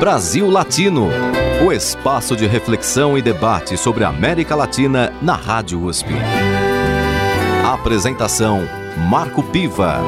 [0.00, 1.10] Brasil Latino,
[1.62, 6.08] o espaço de reflexão e debate sobre a América Latina na Rádio USP.
[7.62, 8.62] Apresentação
[9.10, 10.00] Marco Piva.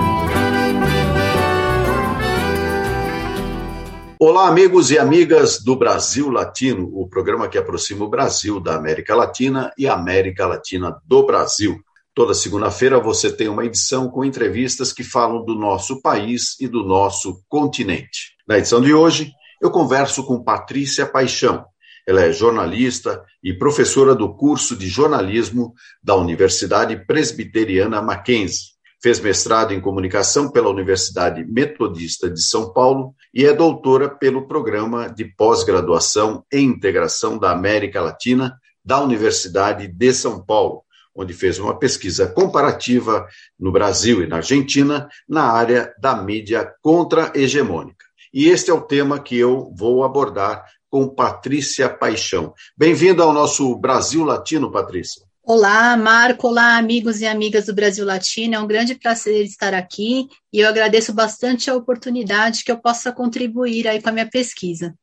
[4.18, 9.14] Olá, amigos e amigas do Brasil Latino, o programa que aproxima o Brasil da América
[9.14, 11.78] Latina e a América Latina do Brasil.
[12.14, 16.82] Toda segunda-feira você tem uma edição com entrevistas que falam do nosso país e do
[16.82, 18.32] nosso continente.
[18.48, 19.30] Na edição de hoje,
[19.62, 21.64] eu converso com Patrícia Paixão.
[22.04, 28.72] Ela é jornalista e professora do curso de jornalismo da Universidade Presbiteriana Mackenzie.
[29.00, 35.08] Fez mestrado em comunicação pela Universidade Metodista de São Paulo e é doutora pelo programa
[35.08, 40.82] de pós-graduação em integração da América Latina da Universidade de São Paulo
[41.14, 43.26] onde fez uma pesquisa comparativa
[43.60, 48.11] no Brasil e na Argentina na área da mídia contra-hegemônica.
[48.32, 52.54] E este é o tema que eu vou abordar com Patrícia Paixão.
[52.74, 55.22] Bem-vinda ao nosso Brasil Latino, Patrícia.
[55.42, 56.48] Olá, Marco.
[56.48, 58.54] Olá, amigos e amigas do Brasil Latino.
[58.54, 63.12] É um grande prazer estar aqui e eu agradeço bastante a oportunidade que eu possa
[63.12, 64.94] contribuir aí com a minha pesquisa.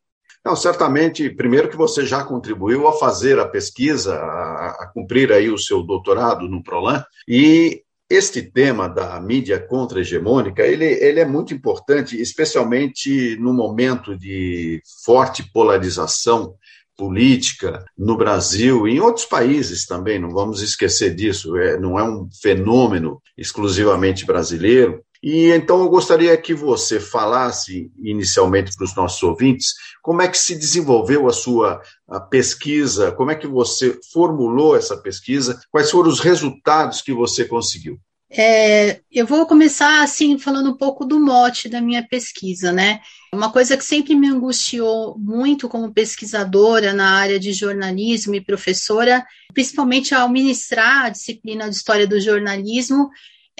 [0.43, 5.51] Não, certamente, primeiro que você já contribuiu a fazer a pesquisa, a, a cumprir aí
[5.51, 11.53] o seu doutorado no Prolan, e este tema da mídia contra-hegemônica, ele, ele é muito
[11.53, 16.55] importante, especialmente no momento de forte polarização
[16.97, 22.03] política no Brasil e em outros países também, não vamos esquecer disso, é, não é
[22.03, 25.01] um fenômeno exclusivamente brasileiro.
[25.21, 30.37] E então eu gostaria que você falasse inicialmente para os nossos ouvintes como é que
[30.37, 36.09] se desenvolveu a sua a pesquisa, como é que você formulou essa pesquisa, quais foram
[36.09, 37.99] os resultados que você conseguiu.
[38.31, 43.01] É, eu vou começar assim falando um pouco do mote da minha pesquisa, né?
[43.33, 49.25] Uma coisa que sempre me angustiou muito como pesquisadora na área de jornalismo e professora,
[49.51, 53.09] principalmente ao ministrar a disciplina de história do jornalismo,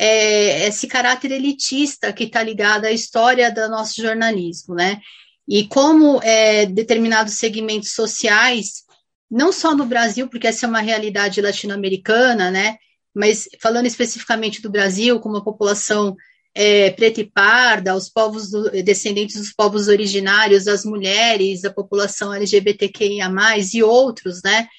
[0.01, 5.01] é, esse caráter elitista que está ligado à história do nosso jornalismo, né?
[5.45, 8.83] E como é, determinados segmentos sociais,
[9.29, 12.77] não só no Brasil, porque essa é uma realidade latino-americana, né?
[13.13, 16.15] Mas falando especificamente do Brasil, como a população
[16.55, 22.33] é, preta e parda, os povos do, descendentes dos povos originários, as mulheres, a população
[22.33, 23.29] LGBTQIA+,
[23.73, 24.69] e outros, né?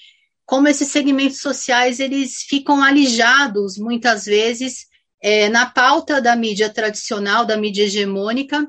[0.47, 4.89] Como esses segmentos sociais, eles ficam alijados, muitas vezes,
[5.21, 8.67] é, na pauta da mídia tradicional, da mídia hegemônica,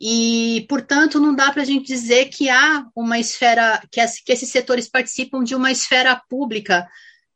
[0.00, 4.32] e, portanto, não dá para a gente dizer que há uma esfera, que, as, que
[4.32, 6.86] esses setores participam de uma esfera pública,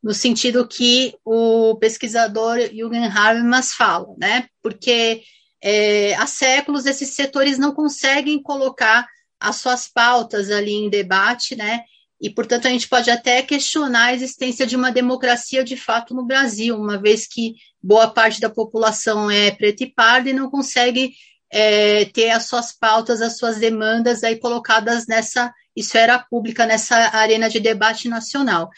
[0.03, 4.47] no sentido que o pesquisador Jürgen Habermas fala, né?
[4.61, 5.23] Porque
[5.61, 9.07] é, há séculos esses setores não conseguem colocar
[9.39, 11.81] as suas pautas ali em debate, né?
[12.21, 16.25] E, portanto, a gente pode até questionar a existência de uma democracia de fato no
[16.25, 21.13] Brasil, uma vez que boa parte da população é preta e parda e não consegue
[21.51, 27.49] é, ter as suas pautas, as suas demandas aí colocadas nessa esfera pública, nessa arena
[27.49, 28.69] de debate nacional.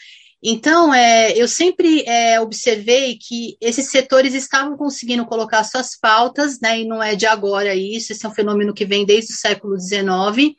[0.44, 6.80] Então, é, eu sempre é, observei que esses setores estavam conseguindo colocar suas pautas, né,
[6.80, 9.78] e não é de agora isso, esse é um fenômeno que vem desde o século
[9.78, 10.56] XIX,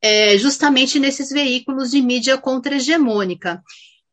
[0.00, 3.62] é, justamente nesses veículos de mídia contra-hegemônica.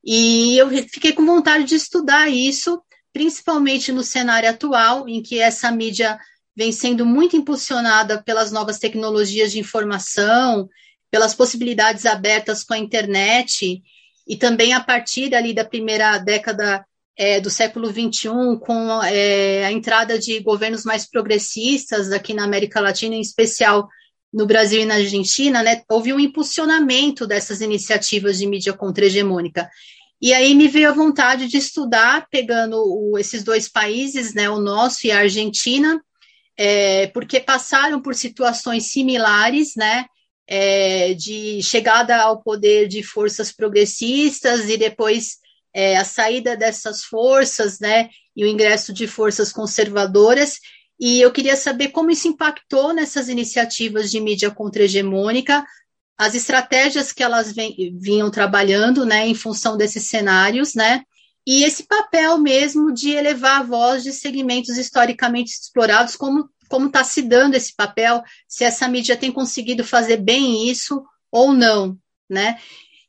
[0.04, 2.82] E eu fiquei com vontade de estudar isso,
[3.12, 6.20] principalmente no cenário atual, em que essa mídia
[6.56, 10.70] vem sendo muito impulsionada pelas novas tecnologias de informação,
[11.12, 13.82] pelas possibilidades abertas com a internet,
[14.28, 16.86] e também a partir ali da primeira década
[17.18, 22.82] é, do século XXI, com é, a entrada de governos mais progressistas aqui na América
[22.82, 23.88] Latina, em especial
[24.36, 29.70] no Brasil e na Argentina, né, houve um impulsionamento dessas iniciativas de mídia contra-hegemônica.
[30.22, 34.60] E aí me veio a vontade de estudar, pegando o, esses dois países, né, o
[34.60, 36.04] nosso e a Argentina,
[36.58, 40.06] é, porque passaram por situações similares, né,
[40.46, 45.38] é, de chegada ao poder de forças progressistas e depois
[45.74, 50.60] é, a saída dessas forças, né, e o ingresso de forças conservadoras,
[51.00, 55.66] e eu queria saber como isso impactou nessas iniciativas de mídia contra-hegemônica,
[56.18, 61.04] as estratégias que elas vinham trabalhando, né, em função desses cenários, né,
[61.46, 67.04] e esse papel mesmo de elevar a voz de segmentos historicamente explorados, como como está
[67.04, 71.98] se dando esse papel, se essa mídia tem conseguido fazer bem isso ou não,
[72.30, 72.60] né?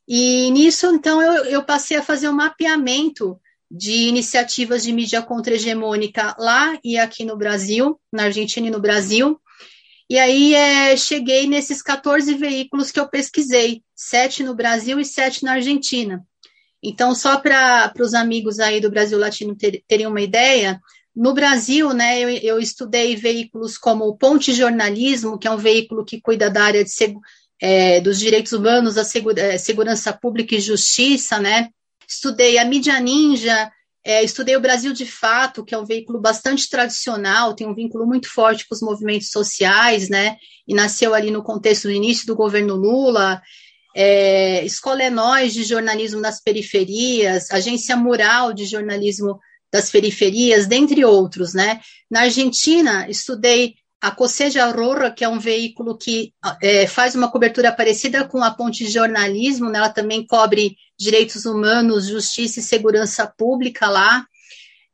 [0.07, 6.35] E nisso, então, eu, eu passei a fazer um mapeamento de iniciativas de mídia contra-hegemônica
[6.39, 9.39] lá e aqui no Brasil, na Argentina e no Brasil.
[10.09, 15.43] E aí é, cheguei nesses 14 veículos que eu pesquisei, sete no Brasil e sete
[15.43, 16.25] na Argentina.
[16.81, 20.79] Então, só para os amigos aí do Brasil Latino ter, terem uma ideia,
[21.13, 26.05] no Brasil, né, eu, eu, estudei veículos como o Ponte Jornalismo, que é um veículo
[26.05, 26.91] que cuida da área de,
[27.59, 31.69] é, dos direitos humanos, a segura, é, segurança pública e justiça, né?
[32.07, 33.71] Estudei a Mídia Ninja,
[34.03, 38.07] é, estudei o Brasil de Fato, que é um veículo bastante tradicional, tem um vínculo
[38.07, 40.37] muito forte com os movimentos sociais, né?
[40.65, 43.41] E nasceu ali no contexto do início do governo Lula.
[43.93, 49.39] É, Escola é Nós de jornalismo nas periferias, Agência Mural de jornalismo
[49.69, 51.81] das periferias, dentre outros, né?
[52.09, 57.71] Na Argentina, estudei a Coseja Aurora, que é um veículo que é, faz uma cobertura
[57.71, 59.79] parecida com a Ponte de Jornalismo, né?
[59.79, 64.25] ela também cobre direitos humanos, justiça e segurança pública lá,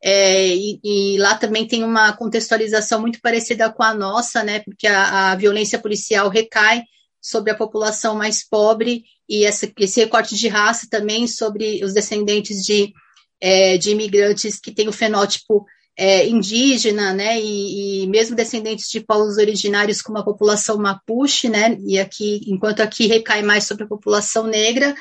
[0.05, 4.59] é, e, e, lá também tem uma contextualização muito parecida com a nossa, né?
[4.59, 6.83] Porque a, a violência policial recai
[7.21, 12.65] sobre a população mais pobre e essa, esse recorte de raça também sobre os descendentes
[12.65, 12.91] de,
[13.39, 15.65] é, de imigrantes que têm o fenótipo
[15.97, 21.77] é, indígena, né, e, e, mesmo descendentes de povos originários como a população mapuche, né,
[21.85, 24.95] e aqui, enquanto aqui recai mais sobre a população negra,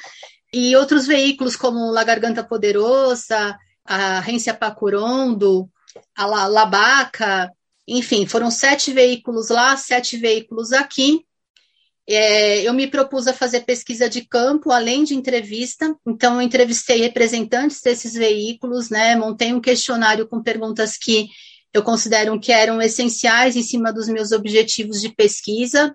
[0.52, 5.68] e outros veículos como La Garganta Poderosa, a Rência Pacurondo,
[6.14, 7.50] a Labaca,
[7.88, 11.24] enfim, foram sete veículos lá, sete veículos aqui,
[12.08, 17.00] é, eu me propus a fazer pesquisa de campo, além de entrevista, então eu entrevistei
[17.00, 21.28] representantes desses veículos, né, montei um questionário com perguntas que
[21.72, 25.94] eu considero que eram essenciais em cima dos meus objetivos de pesquisa,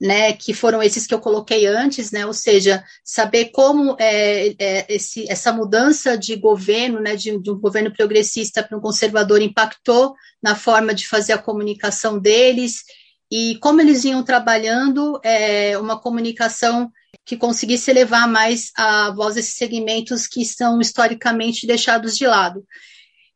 [0.00, 4.86] né, que foram esses que eu coloquei antes, né, ou seja, saber como é, é,
[4.88, 10.14] esse, essa mudança de governo, né, de, de um governo progressista para um conservador impactou
[10.42, 12.82] na forma de fazer a comunicação deles,
[13.30, 16.90] e como eles vinham trabalhando é, uma comunicação
[17.24, 22.64] que conseguisse levar mais a voz desses segmentos que estão historicamente deixados de lado.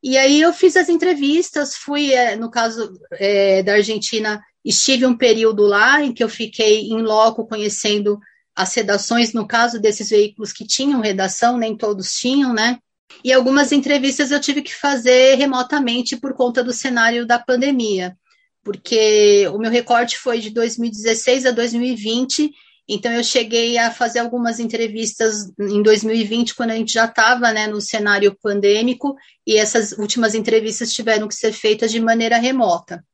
[0.03, 5.17] E aí eu fiz as entrevistas, fui, é, no caso é, da Argentina, estive um
[5.17, 8.19] período lá em que eu fiquei em loco conhecendo
[8.55, 12.79] as redações, no caso desses veículos que tinham redação, nem todos tinham, né?
[13.23, 18.17] E algumas entrevistas eu tive que fazer remotamente por conta do cenário da pandemia
[18.65, 22.51] porque o meu recorte foi de 2016 a 2020,
[22.89, 27.67] então eu cheguei a fazer algumas entrevistas em 2020, quando a gente já estava né,
[27.67, 29.15] no cenário pandêmico,
[29.47, 33.05] e essas últimas entrevistas tiveram que ser feitas de maneira remota.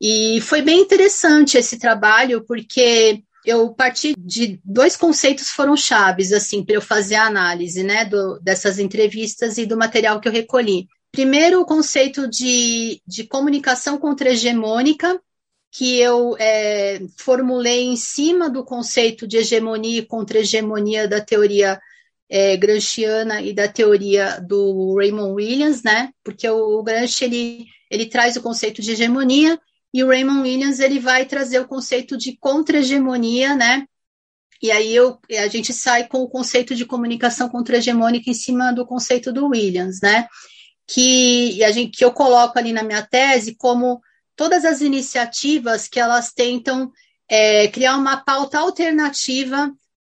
[0.00, 6.64] E foi bem interessante esse trabalho, porque eu parti de dois conceitos foram chaves assim
[6.64, 10.86] para eu fazer a análise né do, dessas entrevistas e do material que eu recolhi
[11.12, 15.20] Primeiro, o conceito de, de comunicação contra-hegemônica,
[15.70, 21.78] que eu é, formulei em cima do conceito de hegemonia e contra-hegemonia da teoria
[22.30, 26.10] é, gramsciana e da teoria do Raymond Williams, né?
[26.24, 29.60] Porque o, o Gramsci ele, ele traz o conceito de hegemonia
[29.92, 33.86] e o Raymond Williams ele vai trazer o conceito de contra-hegemonia, né?
[34.62, 38.86] E aí eu, a gente sai com o conceito de comunicação contra-hegemônica em cima do
[38.86, 40.26] conceito do Williams, né?
[40.86, 44.00] Que, a gente, que eu coloco ali na minha tese como
[44.36, 46.92] todas as iniciativas que elas tentam
[47.28, 49.72] é, criar uma pauta alternativa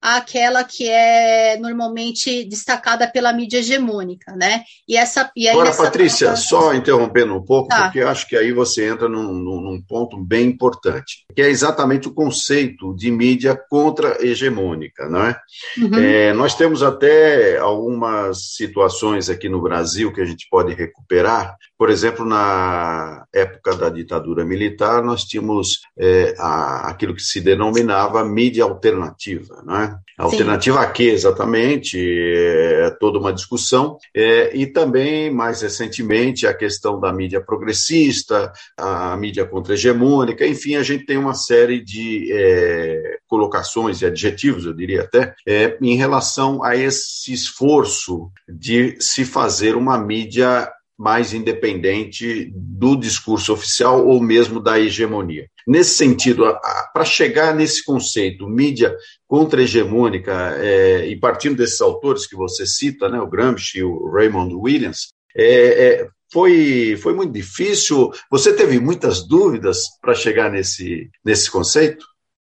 [0.07, 4.63] àquela que é normalmente destacada pela mídia hegemônica, né?
[4.89, 7.83] E essa e aí Agora, Patrícia, só interrompendo um pouco, tá.
[7.85, 12.15] porque acho que aí você entra num, num, ponto bem importante, que é exatamente o
[12.15, 15.37] conceito de mídia contra-hegemônica, não é?
[15.77, 15.99] Uhum.
[15.99, 16.33] é?
[16.33, 22.25] Nós temos até algumas situações aqui no Brasil que a gente pode recuperar, por exemplo,
[22.25, 29.63] na época da ditadura militar, nós tínhamos é, a, aquilo que se denominava mídia alternativa,
[29.65, 29.96] não é?
[30.19, 30.85] Alternativa Sim.
[30.85, 31.99] a quê exatamente?
[31.99, 33.99] É toda uma discussão.
[34.15, 40.83] É, e também, mais recentemente, a questão da mídia progressista, a mídia contra-hegemônica, enfim, a
[40.83, 46.62] gente tem uma série de é, colocações e adjetivos, eu diria até, é, em relação
[46.62, 54.61] a esse esforço de se fazer uma mídia mais independente do discurso oficial ou mesmo
[54.61, 55.47] da hegemonia.
[55.67, 56.45] Nesse sentido,
[56.93, 63.21] para chegar nesse conceito, mídia contra-hegemônica, é, e partindo desses autores que você cita, né,
[63.21, 68.11] o Gramsci e o Raymond Williams, é, é, foi, foi muito difícil?
[68.31, 72.07] Você teve muitas dúvidas para chegar nesse, nesse conceito?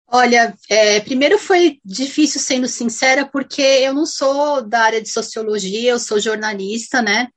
[0.09, 5.91] Olha, é, primeiro foi difícil, sendo sincera, porque eu não sou da área de sociologia,
[5.91, 7.27] eu sou jornalista, né?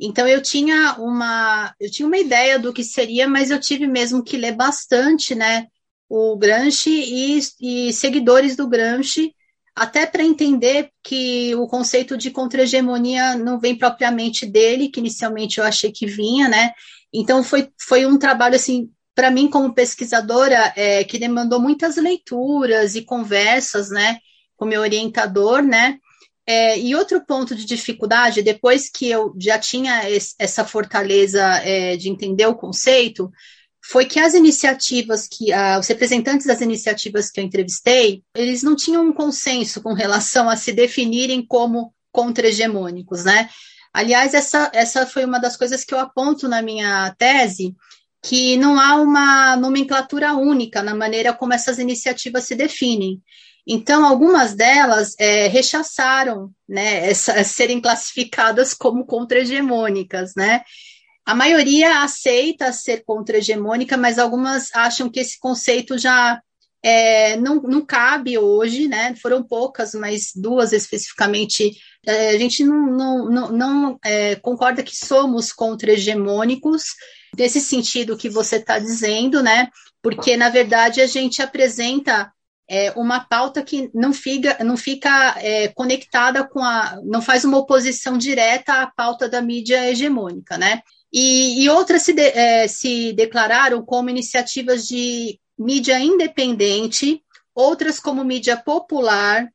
[0.00, 4.24] Então eu tinha uma eu tinha uma ideia do que seria, mas eu tive mesmo
[4.24, 5.66] que ler bastante, né?
[6.10, 9.32] o Gramsci e, e seguidores do Gramsci,
[9.76, 15.64] até para entender que o conceito de contra-hegemonia não vem propriamente dele, que inicialmente eu
[15.64, 16.72] achei que vinha, né?
[17.14, 22.96] Então foi, foi um trabalho assim para mim como pesquisadora é, que demandou muitas leituras
[22.96, 24.18] e conversas, né,
[24.56, 25.98] com meu orientador, né?
[26.52, 31.96] É, e outro ponto de dificuldade, depois que eu já tinha esse, essa fortaleza é,
[31.96, 33.30] de entender o conceito,
[33.80, 39.06] foi que as iniciativas que os representantes das iniciativas que eu entrevistei, eles não tinham
[39.06, 43.48] um consenso com relação a se definirem como contra-hegemônicos, né?
[43.94, 47.76] Aliás, essa, essa foi uma das coisas que eu aponto na minha tese,
[48.20, 53.22] que não há uma nomenclatura única na maneira como essas iniciativas se definem.
[53.66, 60.62] Então, algumas delas é, rechaçaram né, essa, serem classificadas como contra-hegemônicas, né?
[61.24, 66.40] A maioria aceita ser contra-hegemônica, mas algumas acham que esse conceito já
[66.82, 69.14] é, não, não cabe hoje, né?
[69.16, 71.76] Foram poucas, mas duas especificamente.
[72.06, 76.84] É, a gente não, não, não, não é, concorda que somos contra-hegemônicos,
[77.36, 79.68] nesse sentido que você está dizendo, né?
[80.02, 82.32] Porque, na verdade, a gente apresenta
[82.72, 87.00] é, uma pauta que não fica, não fica é, conectada com a.
[87.04, 90.80] não faz uma oposição direta à pauta da mídia hegemônica, né?
[91.12, 97.20] E, e outras se, de, é, se declararam como iniciativas de mídia independente,
[97.52, 99.48] outras como mídia popular,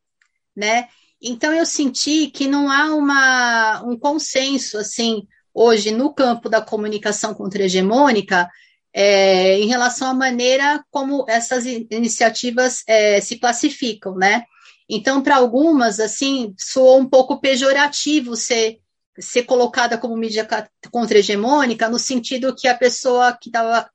[0.54, 0.90] né?
[1.22, 7.34] Então eu senti que não há uma, um consenso assim hoje no campo da comunicação
[7.34, 8.50] contra-hegemônica
[8.98, 14.46] é, em relação à maneira como essas iniciativas é, se classificam, né?
[14.90, 18.78] Então, para algumas, assim, soou um pouco pejorativo ser,
[19.20, 20.48] ser colocada como mídia
[20.90, 23.90] contra-hegemônica, no sentido que a pessoa que estava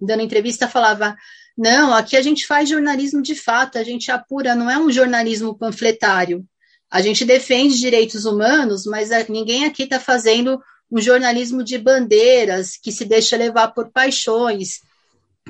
[0.00, 1.14] dando entrevista falava:
[1.54, 5.54] não, aqui a gente faz jornalismo de fato, a gente apura, não é um jornalismo
[5.54, 6.46] panfletário.
[6.90, 10.58] A gente defende direitos humanos, mas ninguém aqui está fazendo
[10.90, 14.80] um jornalismo de bandeiras que se deixa levar por paixões,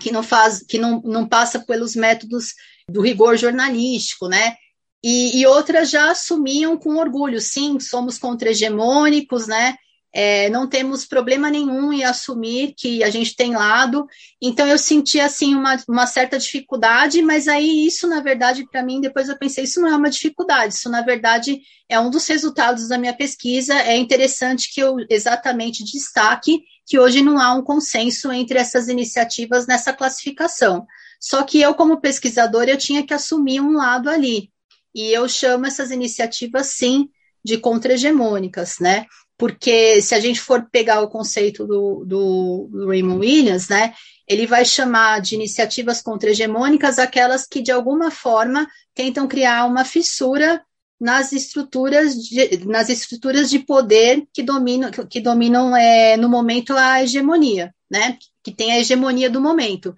[0.00, 2.54] que não faz, que não, não passa pelos métodos
[2.88, 4.54] do rigor jornalístico, né?
[5.02, 9.76] E, e outras já assumiam com orgulho, sim, somos contra-hegemônicos, né?
[10.12, 14.07] É, não temos problema nenhum em assumir que a gente tem lado.
[14.43, 19.00] Então eu senti assim uma, uma certa dificuldade, mas aí isso na verdade para mim
[19.00, 22.88] depois eu pensei isso não é uma dificuldade, isso na verdade é um dos resultados
[22.88, 23.75] da minha pesquisa.
[23.75, 29.67] É interessante que eu exatamente destaque que hoje não há um consenso entre essas iniciativas
[29.67, 30.87] nessa classificação.
[31.21, 34.50] Só que eu como pesquisadora eu tinha que assumir um lado ali.
[34.93, 37.09] E eu chamo essas iniciativas sim
[37.45, 39.07] de contra-hegemônicas, né?
[39.40, 43.94] Porque se a gente for pegar o conceito do, do, do Raymond Williams, né,
[44.28, 50.62] ele vai chamar de iniciativas contra-hegemônicas aquelas que, de alguma forma, tentam criar uma fissura
[51.00, 57.02] nas estruturas de, nas estruturas de poder que dominam, que dominam é, no momento a
[57.02, 59.94] hegemonia, né, que tem a hegemonia do momento.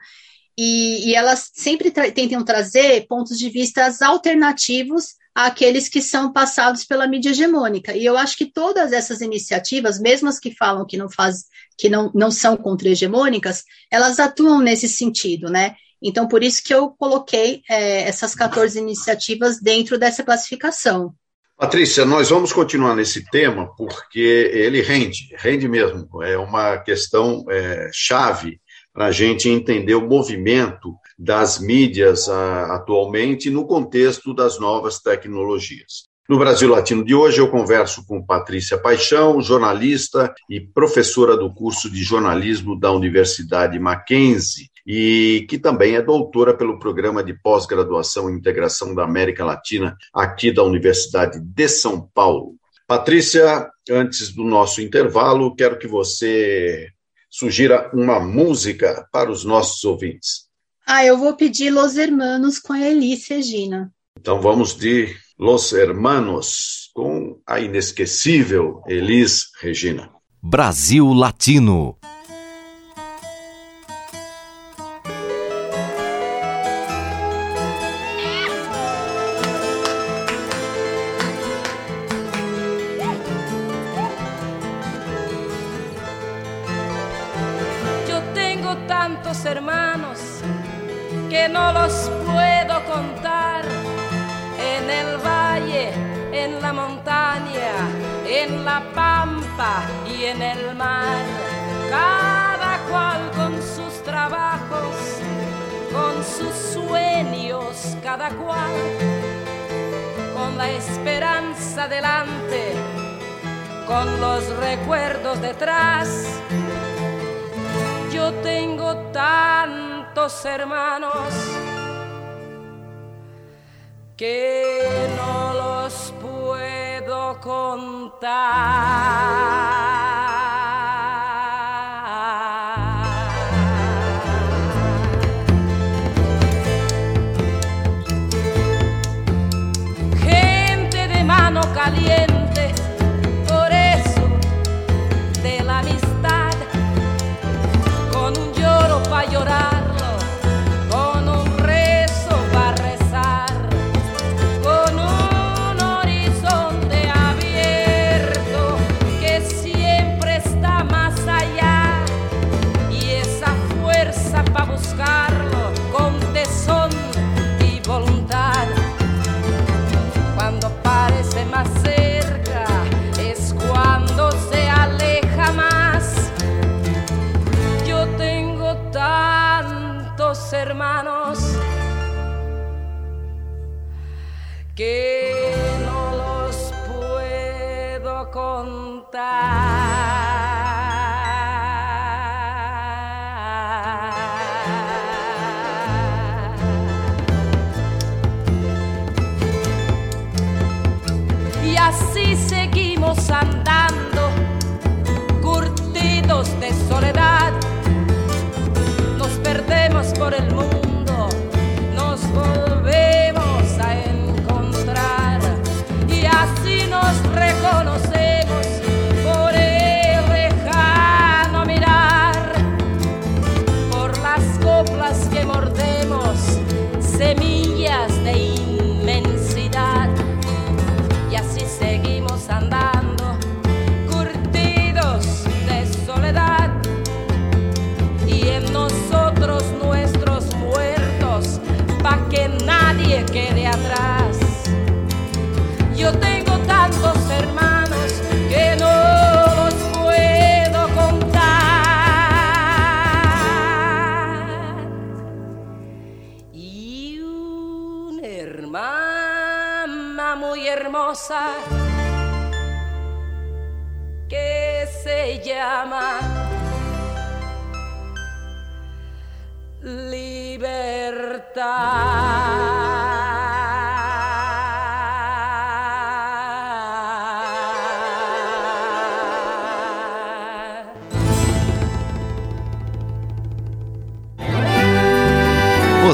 [0.56, 6.84] E, e elas sempre tra tentam trazer pontos de vista alternativos àqueles que são passados
[6.84, 7.96] pela mídia hegemônica.
[7.96, 11.44] E eu acho que todas essas iniciativas, mesmo as que falam que não faz,
[11.78, 15.74] que não, não são contra-hegemônicas, elas atuam nesse sentido, né?
[16.02, 21.14] Então, por isso que eu coloquei é, essas 14 iniciativas dentro dessa classificação.
[21.56, 26.20] Patrícia, nós vamos continuar nesse tema porque ele rende, rende mesmo.
[26.22, 28.60] É uma questão é, chave
[28.92, 36.11] para a gente entender o movimento das mídias ah, atualmente no contexto das novas tecnologias.
[36.29, 41.88] No Brasil Latino de hoje, eu converso com Patrícia Paixão, jornalista e professora do curso
[41.88, 48.33] de jornalismo da Universidade Mackenzie, e que também é doutora pelo programa de pós-graduação e
[48.33, 52.57] integração da América Latina, aqui da Universidade de São Paulo.
[52.87, 56.88] Patrícia, antes do nosso intervalo, quero que você
[57.31, 60.51] sugira uma música para os nossos ouvintes.
[60.86, 63.92] Ah, eu vou pedir Los Hermanos com a Elis Regina.
[64.18, 70.10] Então vamos de Los Hermanos com a inesquecível Elis Regina.
[70.42, 71.96] Brasil Latino.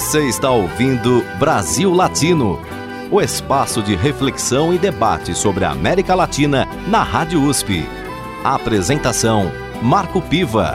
[0.08, 2.58] Você está ouvindo Brasil Latino
[3.10, 7.84] o espaço de reflexão e debate sobre a América Latina na Rádio USP.
[8.42, 10.72] A apresentação: Marco Piva.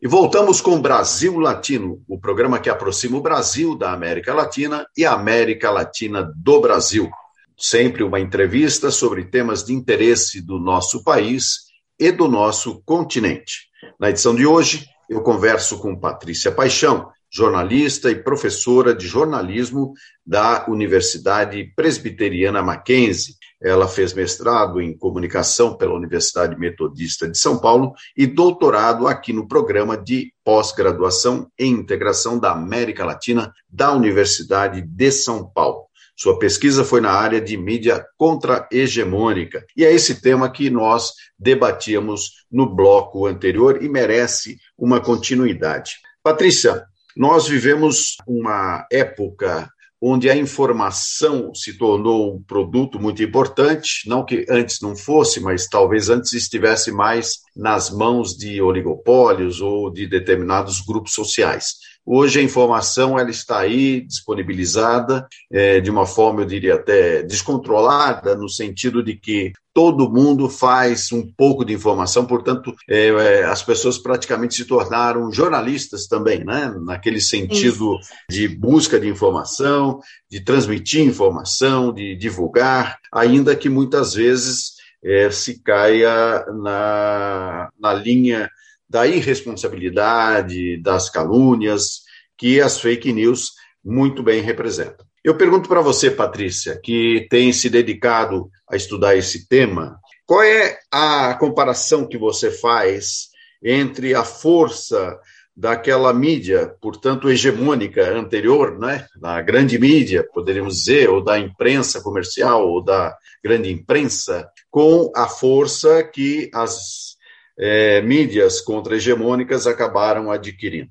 [0.00, 5.04] E voltamos com Brasil Latino, o programa que aproxima o Brasil da América Latina e
[5.04, 7.10] a América Latina do Brasil.
[7.54, 11.66] Sempre uma entrevista sobre temas de interesse do nosso país
[12.00, 13.70] e do nosso continente.
[14.00, 19.92] Na edição de hoje, eu converso com Patrícia Paixão, jornalista e professora de jornalismo
[20.24, 23.34] da Universidade Presbiteriana Mackenzie.
[23.62, 29.46] Ela fez mestrado em comunicação pela Universidade Metodista de São Paulo e doutorado aqui no
[29.46, 35.91] programa de pós-graduação em integração da América Latina da Universidade de São Paulo.
[36.16, 39.64] Sua pesquisa foi na área de mídia contra-hegemônica.
[39.76, 45.96] E é esse tema que nós debatíamos no bloco anterior e merece uma continuidade.
[46.22, 46.84] Patrícia,
[47.16, 49.68] nós vivemos uma época
[50.04, 55.68] onde a informação se tornou um produto muito importante, não que antes não fosse, mas
[55.68, 61.74] talvez antes estivesse mais nas mãos de oligopólios ou de determinados grupos sociais.
[62.04, 68.34] Hoje a informação ela está aí disponibilizada é, de uma forma, eu diria até descontrolada,
[68.34, 73.62] no sentido de que todo mundo faz um pouco de informação, portanto, é, é, as
[73.62, 76.74] pessoas praticamente se tornaram jornalistas também, né?
[76.84, 78.10] naquele sentido Isso.
[78.28, 84.72] de busca de informação, de transmitir informação, de divulgar, ainda que muitas vezes
[85.04, 88.50] é, se caia na, na linha
[88.92, 92.02] da irresponsabilidade, das calúnias
[92.36, 93.52] que as fake news
[93.82, 95.06] muito bem representam.
[95.24, 100.78] Eu pergunto para você, Patrícia, que tem se dedicado a estudar esse tema, qual é
[100.90, 103.28] a comparação que você faz
[103.64, 105.18] entre a força
[105.56, 112.68] daquela mídia, portanto, hegemônica anterior, né, da grande mídia, poderíamos dizer, ou da imprensa comercial,
[112.68, 117.16] ou da grande imprensa, com a força que as
[117.58, 120.90] é, mídias contra-hegemônicas acabaram adquirindo.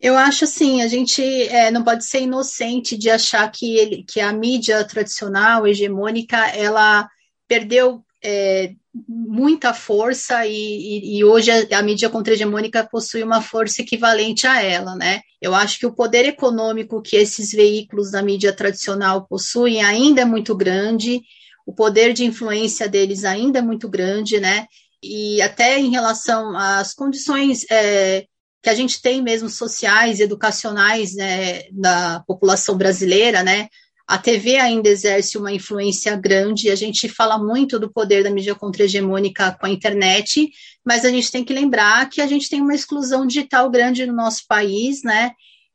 [0.00, 4.20] Eu acho assim, a gente é, não pode ser inocente de achar que, ele, que
[4.20, 7.08] a mídia tradicional, hegemônica, ela
[7.48, 8.74] perdeu é,
[9.08, 14.62] muita força e, e, e, hoje a, a mídia contra-hegemônica possui uma força equivalente a
[14.62, 15.20] ela, né?
[15.40, 20.24] Eu acho que o poder econômico que esses veículos da mídia tradicional possuem ainda é
[20.24, 21.22] muito grande,
[21.66, 24.66] o poder de influência deles ainda é muito grande, né?
[25.02, 28.24] E até em relação às condições é,
[28.62, 33.68] que a gente tem mesmo sociais, educacionais né, da população brasileira, né?
[34.06, 38.54] A TV ainda exerce uma influência grande, a gente fala muito do poder da mídia
[38.54, 40.50] contra-hegemônica com a internet,
[40.82, 44.14] mas a gente tem que lembrar que a gente tem uma exclusão digital grande no
[44.14, 45.32] nosso país, né?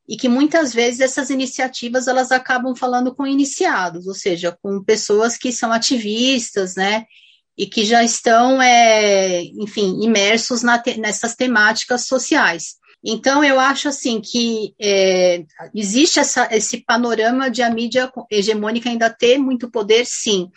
[0.09, 5.37] E que muitas vezes essas iniciativas elas acabam falando com iniciados, ou seja, com pessoas
[5.37, 7.05] que são ativistas, né?
[7.57, 12.75] E que já estão, é, enfim, imersos te nessas temáticas sociais.
[13.03, 15.43] Então, eu acho assim que é,
[15.75, 20.49] existe essa, esse panorama de a mídia hegemônica ainda ter muito poder, sim,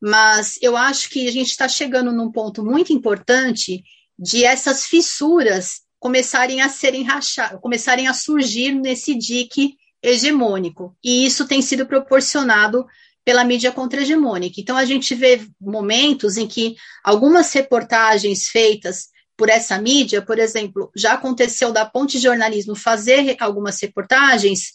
[0.00, 3.82] mas eu acho que a gente está chegando num ponto muito importante
[4.16, 11.48] de essas fissuras começarem a serem rachadas, começarem a surgir nesse dique hegemônico, e isso
[11.48, 12.86] tem sido proporcionado
[13.28, 14.58] pela mídia contra-hegemônica.
[14.58, 20.90] Então, a gente vê momentos em que algumas reportagens feitas por essa mídia, por exemplo,
[20.96, 24.72] já aconteceu da Ponte Jornalismo fazer algumas reportagens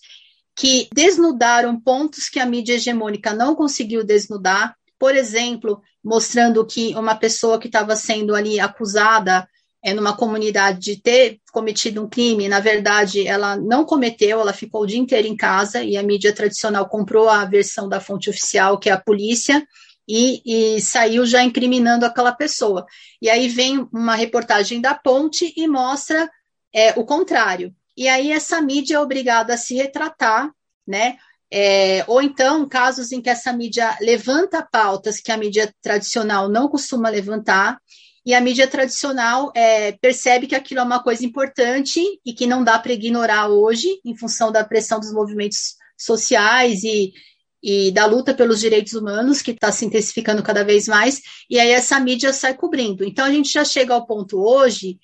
[0.55, 7.15] que desnudaram pontos que a mídia hegemônica não conseguiu desnudar, por exemplo, mostrando que uma
[7.15, 9.49] pessoa que estava sendo ali acusada
[9.83, 14.83] é, numa comunidade de ter cometido um crime, na verdade, ela não cometeu, ela ficou
[14.83, 18.79] o dia inteiro em casa e a mídia tradicional comprou a versão da fonte oficial,
[18.79, 19.61] que é a polícia,
[20.07, 22.85] e, e, saiu já incriminando aquela pessoa.
[23.21, 26.29] E aí vem uma reportagem da Ponte e mostra
[26.73, 27.73] é, o contrário.
[27.95, 30.49] E aí essa mídia é obrigada a se retratar,
[30.85, 31.17] né?
[31.51, 36.67] É, ou então casos em que essa mídia levanta pautas que a mídia tradicional não
[36.67, 37.79] costuma levantar,
[38.25, 42.63] e a mídia tradicional é, percebe que aquilo é uma coisa importante e que não
[42.63, 47.13] dá para ignorar hoje, em função da pressão dos movimentos sociais e,
[47.61, 51.71] e da luta pelos direitos humanos, que está se intensificando cada vez mais, e aí
[51.71, 53.03] essa mídia sai cobrindo.
[53.03, 54.99] Então, a gente já chega ao ponto hoje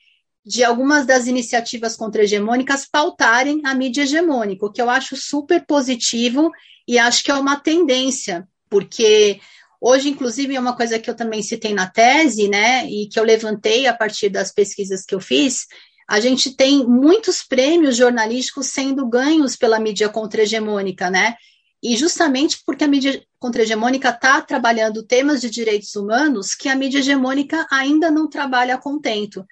[0.46, 6.50] de algumas das iniciativas contra-hegemônicas pautarem a mídia hegemônica, o que eu acho super positivo
[6.88, 9.40] e acho que é uma tendência, porque
[9.82, 13.24] hoje, inclusive, é uma coisa que eu também citei na tese, né, e que eu
[13.24, 15.66] levantei a partir das pesquisas que eu fiz,
[16.10, 21.36] a gente tem muitos prêmios jornalísticos sendo ganhos pela mídia contra-hegemônica, né?
[21.84, 26.98] E justamente porque a mídia contra-hegemônica está trabalhando temas de direitos humanos que a mídia
[26.98, 29.46] hegemônica ainda não trabalha a contento.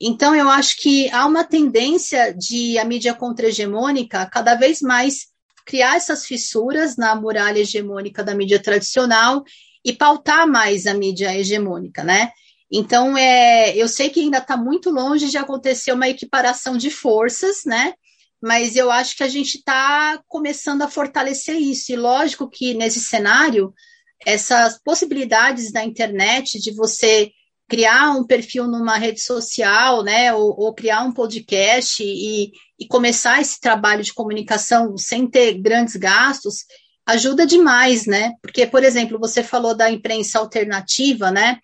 [0.00, 5.26] Então, eu acho que há uma tendência de a mídia contra-hegemônica cada vez mais
[5.66, 9.44] criar essas fissuras na muralha hegemônica da mídia tradicional
[9.88, 12.30] e pautar mais a mídia hegemônica, né?
[12.70, 17.64] Então, é, eu sei que ainda está muito longe de acontecer uma equiparação de forças,
[17.64, 17.94] né?
[18.40, 21.92] mas eu acho que a gente está começando a fortalecer isso.
[21.92, 23.74] E lógico que nesse cenário,
[24.24, 27.32] essas possibilidades da internet de você
[27.68, 33.42] criar um perfil numa rede social, né, ou, ou criar um podcast e, e, começar
[33.42, 36.64] esse trabalho de comunicação sem ter grandes gastos,
[37.08, 38.34] ajuda demais, né?
[38.42, 41.58] Porque, por exemplo, você falou da imprensa alternativa, né?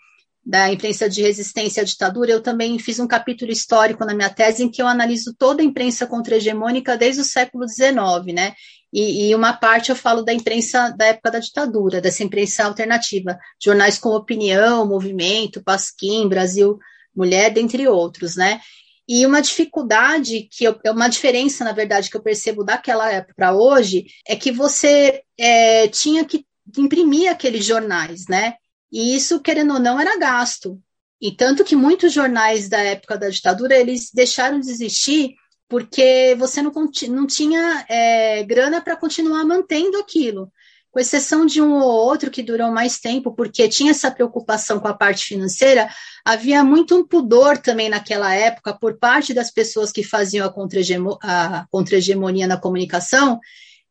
[0.47, 4.63] da imprensa de resistência à ditadura, eu também fiz um capítulo histórico na minha tese
[4.63, 8.53] em que eu analiso toda a imprensa contra-hegemônica desde o século XIX, né?
[8.93, 13.39] E, e, uma parte eu falo da imprensa da época da ditadura, dessa imprensa alternativa,
[13.61, 16.79] jornais com opinião, movimento, Pasquim, Brasil
[17.17, 18.61] Mulher, dentre outros, né?
[19.07, 23.55] E uma dificuldade que eu, uma diferença, na verdade, que eu percebo daquela época para
[23.55, 28.55] hoje é que você é, tinha que imprimir aqueles jornais, né?
[28.90, 30.81] E isso, querendo ou não, era gasto.
[31.21, 35.35] E tanto que muitos jornais da época da ditadura, eles deixaram de existir
[35.69, 36.73] porque você não,
[37.09, 40.53] não tinha é, grana para continuar mantendo aquilo.
[40.95, 44.87] Com exceção de um ou outro que durou mais tempo, porque tinha essa preocupação com
[44.87, 45.89] a parte financeira,
[46.25, 52.47] havia muito um pudor também naquela época por parte das pessoas que faziam a contra-hegemonia
[52.47, 53.41] na comunicação,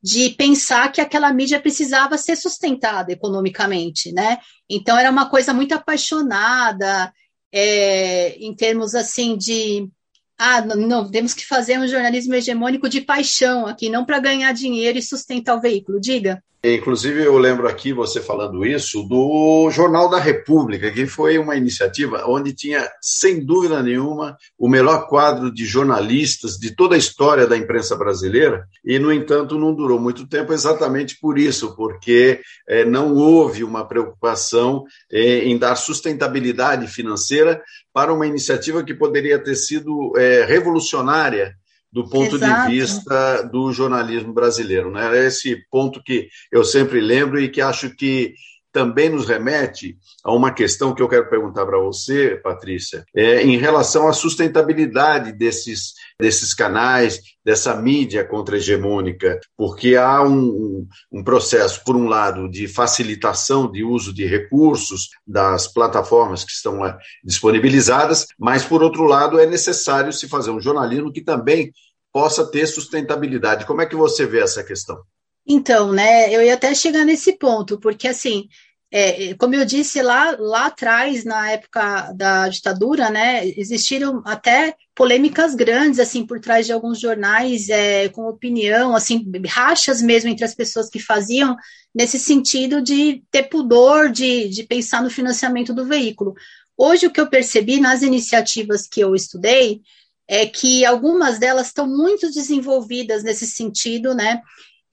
[0.01, 4.37] de pensar que aquela mídia precisava ser sustentada economicamente, né?
[4.69, 7.11] Então era uma coisa muito apaixonada,
[7.51, 9.89] é, em termos assim de
[10.37, 14.97] ah, não, temos que fazer um jornalismo hegemônico de paixão aqui, não para ganhar dinheiro
[14.97, 15.99] e sustentar o veículo.
[15.99, 16.41] Diga.
[16.65, 22.23] Inclusive, eu lembro aqui, você falando isso, do Jornal da República, que foi uma iniciativa
[22.25, 27.57] onde tinha, sem dúvida nenhuma, o melhor quadro de jornalistas de toda a história da
[27.57, 33.13] imprensa brasileira, e, no entanto, não durou muito tempo exatamente por isso, porque é, não
[33.13, 40.13] houve uma preocupação é, em dar sustentabilidade financeira para uma iniciativa que poderia ter sido
[40.15, 41.57] é, revolucionária
[41.93, 42.71] do ponto Exato.
[42.71, 44.89] de vista do jornalismo brasileiro.
[44.89, 45.15] Né?
[45.15, 48.33] É esse ponto que eu sempre lembro e que acho que
[48.73, 53.55] também nos remete a uma questão que eu quero perguntar para você, Patrícia, é, em
[53.55, 61.95] relação à sustentabilidade desses, desses canais, dessa mídia contra-hegemônica, porque há um, um processo, por
[61.95, 68.65] um lado, de facilitação de uso de recursos das plataformas que estão lá disponibilizadas, mas,
[68.65, 71.71] por outro lado, é necessário se fazer um jornalismo que também
[72.11, 73.65] possa ter sustentabilidade.
[73.65, 75.03] Como é que você vê essa questão?
[75.45, 78.47] Então, né, eu ia até chegar nesse ponto, porque assim,
[78.89, 85.55] é, como eu disse lá, lá atrás, na época da ditadura, né, existiram até polêmicas
[85.55, 90.53] grandes, assim, por trás de alguns jornais, é, com opinião, assim, rachas mesmo entre as
[90.53, 91.57] pessoas que faziam,
[91.93, 96.35] nesse sentido de ter pudor de, de pensar no financiamento do veículo.
[96.77, 99.81] Hoje, o que eu percebi nas iniciativas que eu estudei,
[100.27, 104.41] é que algumas delas estão muito desenvolvidas nesse sentido, né?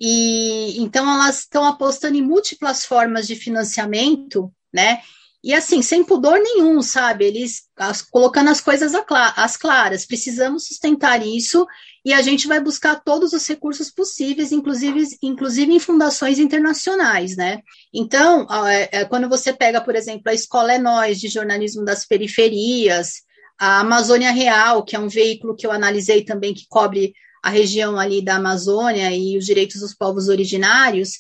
[0.01, 5.01] E então elas estão apostando em múltiplas formas de financiamento, né?
[5.43, 7.25] E assim, sem pudor nenhum, sabe?
[7.25, 8.93] Eles as, colocando as coisas
[9.37, 10.07] às claras.
[10.07, 11.67] Precisamos sustentar isso
[12.05, 17.61] e a gente vai buscar todos os recursos possíveis, inclusive, inclusive em fundações internacionais, né?
[17.93, 22.07] Então, é, é, quando você pega, por exemplo, a Escola é Nós, de jornalismo das
[22.07, 23.23] periferias,
[23.59, 27.99] a Amazônia Real, que é um veículo que eu analisei também, que cobre a região
[27.99, 31.13] ali da Amazônia e os direitos dos povos originários,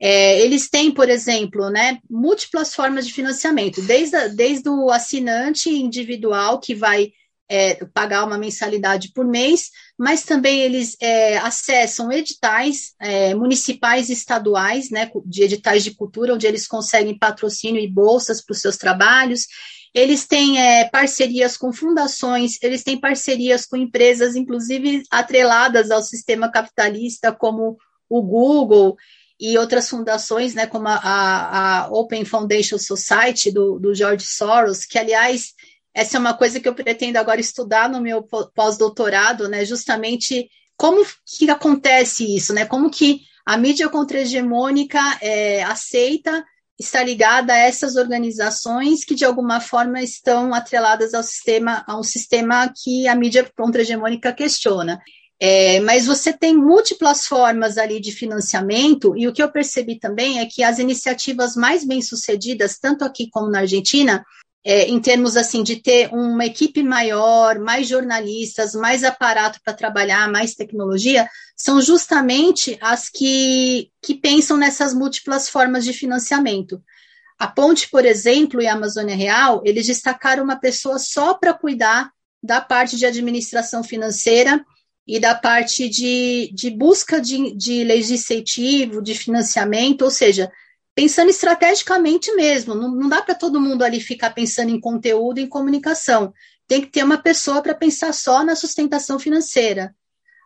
[0.00, 6.58] é, eles têm, por exemplo, né, múltiplas formas de financiamento, desde, desde o assinante individual
[6.58, 7.12] que vai
[7.48, 14.14] é, pagar uma mensalidade por mês, mas também eles é, acessam editais é, municipais e
[14.14, 18.76] estaduais, né, de editais de cultura, onde eles conseguem patrocínio e bolsas para os seus
[18.76, 19.46] trabalhos.
[19.94, 26.50] Eles têm é, parcerias com fundações, eles têm parcerias com empresas, inclusive atreladas ao sistema
[26.50, 27.76] capitalista, como
[28.08, 28.96] o Google
[29.38, 34.98] e outras fundações, né, como a, a Open Foundation Society do, do George Soros, que,
[34.98, 35.52] aliás,
[35.92, 38.22] essa é uma coisa que eu pretendo agora estudar no meu
[38.54, 46.44] pós-doutorado, né, justamente como que acontece isso, né, como que a mídia contra-hegemônica é, aceita
[46.78, 52.02] está ligada a essas organizações que de alguma forma estão atreladas ao sistema, a um
[52.02, 55.00] sistema que a mídia contra-hegemônica questiona.
[55.44, 60.38] É, mas você tem múltiplas formas ali de financiamento, e o que eu percebi também
[60.38, 64.24] é que as iniciativas mais bem-sucedidas, tanto aqui como na Argentina,
[64.64, 70.30] é, em termos assim de ter uma equipe maior, mais jornalistas, mais aparato para trabalhar,
[70.30, 76.82] mais tecnologia, são justamente as que, que pensam nessas múltiplas formas de financiamento.
[77.38, 82.10] A Ponte, por exemplo, e a Amazônia Real, eles destacaram uma pessoa só para cuidar
[82.40, 84.64] da parte de administração financeira
[85.06, 90.50] e da parte de, de busca de, de legislativo, de financiamento, ou seja,
[90.94, 92.74] pensando estrategicamente mesmo.
[92.74, 96.32] Não, não dá para todo mundo ali ficar pensando em conteúdo em comunicação.
[96.66, 99.94] Tem que ter uma pessoa para pensar só na sustentação financeira.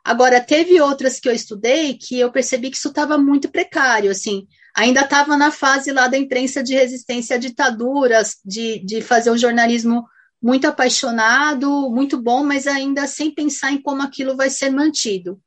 [0.04, 4.46] Agora, teve outras que eu estudei que eu percebi que isso estava muito precário, assim,
[4.76, 9.36] ainda estava na fase lá da imprensa de resistência a ditaduras, de, de fazer um
[9.36, 10.04] jornalismo
[10.40, 15.40] muito apaixonado, muito bom, mas ainda sem pensar em como aquilo vai ser mantido.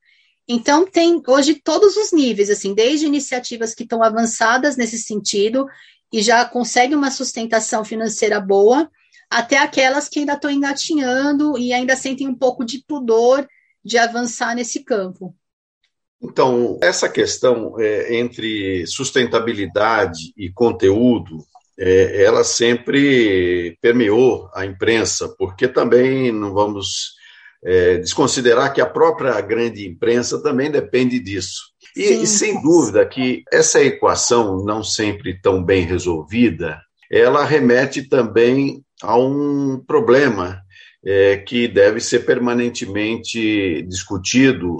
[0.51, 5.67] Então, tem hoje todos os níveis, assim, desde iniciativas que estão avançadas nesse sentido
[6.11, 8.89] e já conseguem uma sustentação financeira boa,
[9.29, 13.47] até aquelas que ainda estão engatinhando e ainda sentem um pouco de pudor
[13.85, 15.35] de avançar nesse campo.
[16.19, 21.45] Então, essa questão é, entre sustentabilidade e conteúdo,
[21.77, 27.18] é, ela sempre permeou a imprensa, porque também não vamos
[27.63, 31.61] é, desconsiderar que a própria grande imprensa também depende disso.
[31.95, 36.79] E, e, sem dúvida que essa equação, não sempre tão bem resolvida,
[37.11, 40.61] ela remete também a um problema
[41.03, 44.77] é, que deve ser permanentemente discutido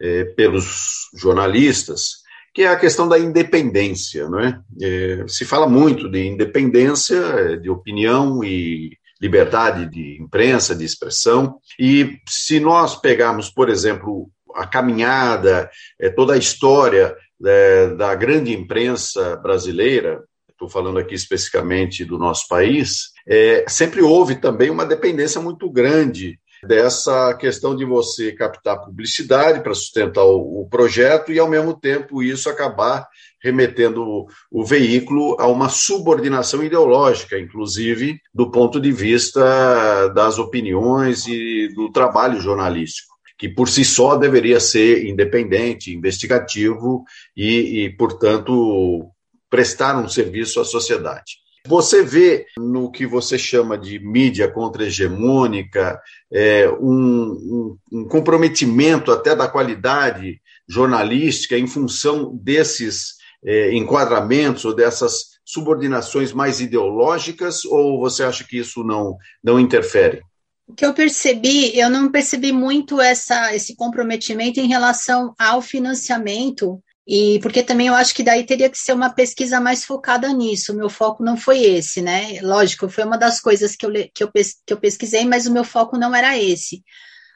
[0.00, 2.20] é, pelos jornalistas,
[2.52, 4.28] que é a questão da independência.
[4.28, 4.60] Não é?
[4.80, 11.58] é se fala muito de independência de opinião e liberdade de imprensa, de expressão.
[11.78, 18.52] E se nós pegarmos, por exemplo, a caminhada, é, toda a história é, da grande
[18.52, 25.40] imprensa brasileira, estou falando aqui especificamente do nosso país, é, sempre houve também uma dependência
[25.40, 31.48] muito grande dessa questão de você captar publicidade para sustentar o, o, projeto e, ao
[31.48, 33.08] mesmo tempo, isso acabar
[33.42, 41.26] remetendo o, o, veículo a uma subordinação ideológica, inclusive do ponto de vista das opiniões
[41.26, 49.10] e do trabalho jornalístico que por si só deveria ser independente, investigativo e, e portanto,
[49.48, 51.38] prestar um serviço à sociedade.
[51.66, 56.00] Você vê no que você chama de mídia contra-hegemônica
[56.32, 64.74] é, um, um, um, comprometimento até da qualidade jornalística em função desses é, enquadramentos ou
[64.74, 70.22] dessas subordinações mais ideológicas, ou você acha que isso não, não interfere?
[70.66, 76.80] O que eu percebi, eu não percebi muito essa, esse comprometimento em relação ao financiamento,
[77.12, 80.72] e porque também eu acho que daí teria que ser uma pesquisa mais focada nisso.
[80.72, 82.40] O meu foco não foi esse, né?
[82.40, 85.64] Lógico, foi uma das coisas que eu, que eu, que eu pesquisei, mas o meu
[85.64, 86.84] foco não era esse.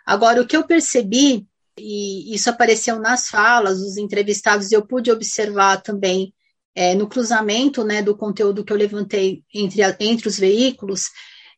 [0.06, 1.44] Agora, o que eu percebi,
[1.76, 6.32] e isso apareceu nas falas dos entrevistados, eu pude observar também
[6.72, 11.06] é, no cruzamento né, do conteúdo que eu levantei entre, entre os veículos,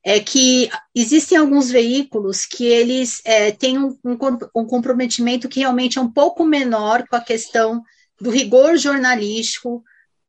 [0.03, 4.17] é que existem alguns veículos que eles é, têm um, um,
[4.57, 7.83] um, comprometimento que realmente é um pouco menor com a questão
[8.21, 9.83] do rigor jornalístico,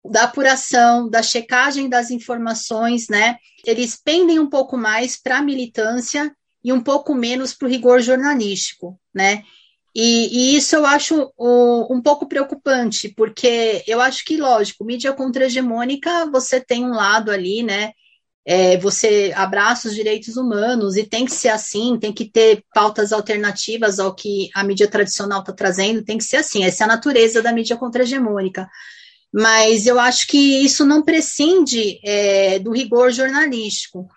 [0.10, 3.38] da apuração, da checagem das informações, né?
[3.66, 8.02] Eles pendem um pouco mais para a militância e um pouco menos para o rigor
[8.02, 9.44] jornalístico, né?
[9.96, 15.12] E, e, isso eu acho um, um pouco preocupante, porque eu acho que, lógico, mídia
[15.12, 17.94] contra-hegemônica, você tem um lado ali, né?
[18.50, 23.12] É, você abraça os direitos humanos e tem que ser assim, tem que ter pautas
[23.12, 26.88] alternativas ao que a mídia tradicional está trazendo, tem que ser assim, essa é a
[26.88, 28.66] natureza da mídia contra-hegemônica.
[29.34, 34.08] Mas eu acho que isso não prescinde é, do rigor jornalístico.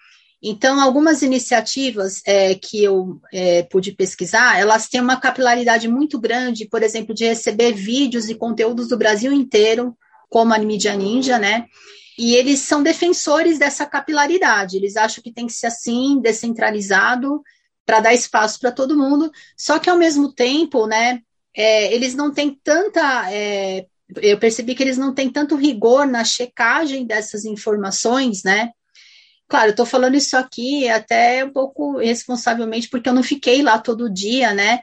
[0.40, 6.68] Então, algumas iniciativas é, que eu é, pude pesquisar, elas têm uma capilaridade muito grande,
[6.68, 9.92] por exemplo, de receber vídeos e conteúdos do Brasil inteiro,
[10.28, 11.66] como a Mídia Ninja, né?
[12.22, 17.42] E eles são defensores dessa capilaridade, eles acham que tem que ser assim, descentralizado,
[17.86, 21.22] para dar espaço para todo mundo, só que ao mesmo tempo, né,
[21.56, 23.32] é, eles não têm tanta.
[23.32, 23.86] É,
[24.20, 28.70] eu percebi que eles não têm tanto rigor na checagem dessas informações, né?
[29.48, 34.12] Claro, estou falando isso aqui até um pouco responsavelmente, porque eu não fiquei lá todo
[34.12, 34.80] dia, né?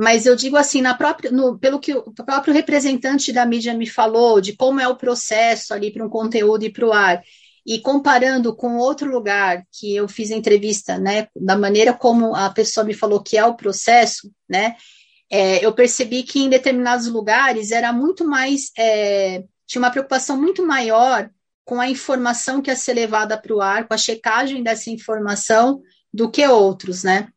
[0.00, 3.86] Mas eu digo assim, na própria, no, pelo que o próprio representante da mídia me
[3.86, 7.22] falou, de como é o processo ali para um conteúdo e para o ar,
[7.66, 12.82] e comparando com outro lugar que eu fiz entrevista, né, da maneira como a pessoa
[12.82, 14.74] me falou que é o processo, né,
[15.30, 20.66] é, eu percebi que em determinados lugares era muito mais, é, tinha uma preocupação muito
[20.66, 21.28] maior
[21.62, 25.82] com a informação que ia ser levada para o ar, com a checagem dessa informação,
[26.10, 27.28] do que outros, né?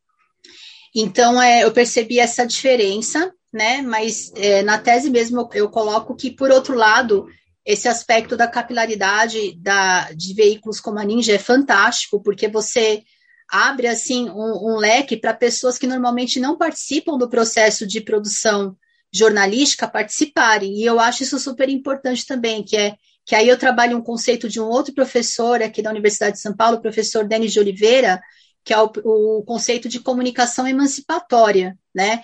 [0.96, 3.82] Então, é, eu percebi essa diferença, né?
[3.82, 7.28] Mas é, na tese mesmo eu, eu, coloco que, por outro lado,
[7.66, 13.04] esse aspecto da capilaridade da, de veículos como a Ninja é fantástico, porque você
[13.50, 18.76] abre assim um, um leque para pessoas que normalmente não participam do processo de produção
[19.12, 20.74] jornalística participarem.
[20.74, 24.50] E eu acho isso super importante também, que é que aí eu trabalho um conceito
[24.50, 28.22] de um outro professor aqui da Universidade de São Paulo, o professor Denis de Oliveira,
[28.64, 32.24] que é o, o conceito de comunicação emancipatória, né?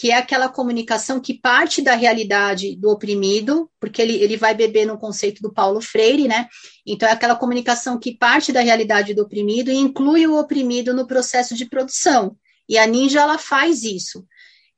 [0.00, 4.86] que é aquela comunicação que parte da realidade do oprimido, porque ele, ele vai beber
[4.86, 6.46] no conceito do Paulo Freire, né?
[6.86, 11.04] Então, é aquela comunicação que parte da realidade do oprimido e inclui o oprimido no
[11.04, 12.36] processo de produção.
[12.68, 14.24] E a Ninja, ela faz isso.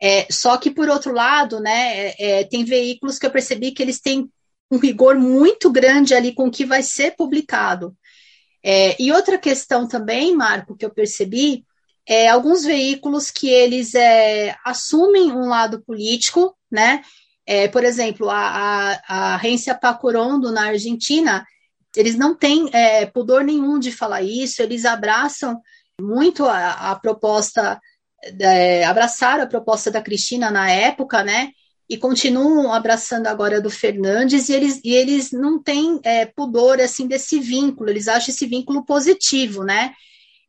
[0.01, 3.83] É, só que, por outro lado, né, é, é tem veículos que eu percebi que
[3.83, 4.27] eles têm
[4.71, 7.95] um rigor muito grande ali com o que vai ser publicado.
[8.63, 11.65] É, e outra questão também, Marco, que eu percebi,
[12.07, 17.03] é alguns veículos que eles é, assumem um lado político, né?
[17.47, 21.47] É, por exemplo, a, a, a Pacorondo, na Argentina,
[21.97, 25.61] eles não têm é, pudor nenhum de falar isso, eles abraçam
[26.01, 27.81] muito a, a proposta,
[28.39, 31.51] é, abraçaram a proposta da Cristina na época, né?
[31.91, 37.09] E continuam abraçando agora do Fernandes e eles, e eles não têm é, pudor assim
[37.09, 39.93] desse vínculo, eles acham esse vínculo positivo, né?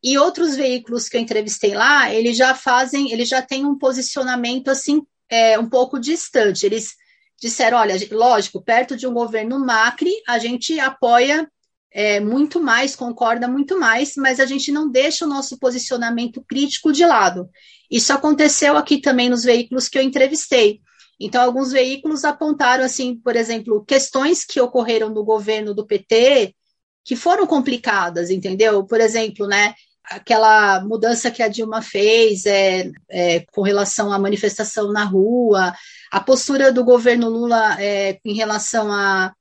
[0.03, 4.69] E outros veículos que eu entrevistei lá, eles já fazem, eles já têm um posicionamento
[4.69, 6.63] assim é, um pouco distante.
[6.63, 6.93] Eles
[7.39, 11.49] disseram, olha, lógico, perto de um governo Macri, a gente apoia
[11.91, 16.93] é, muito mais, concorda muito mais, mas a gente não deixa o nosso posicionamento crítico
[16.93, 17.49] de lado.
[17.89, 20.81] Isso aconteceu aqui também nos veículos que eu entrevistei.
[21.23, 26.55] Então, alguns veículos apontaram, assim, por exemplo, questões que ocorreram no governo do PT
[27.03, 28.83] que foram complicadas, entendeu?
[28.85, 34.91] Por exemplo, né, aquela mudança que a Dilma fez é, é, com relação à manifestação
[34.91, 35.73] na rua,
[36.11, 39.31] a postura do governo Lula é, em relação a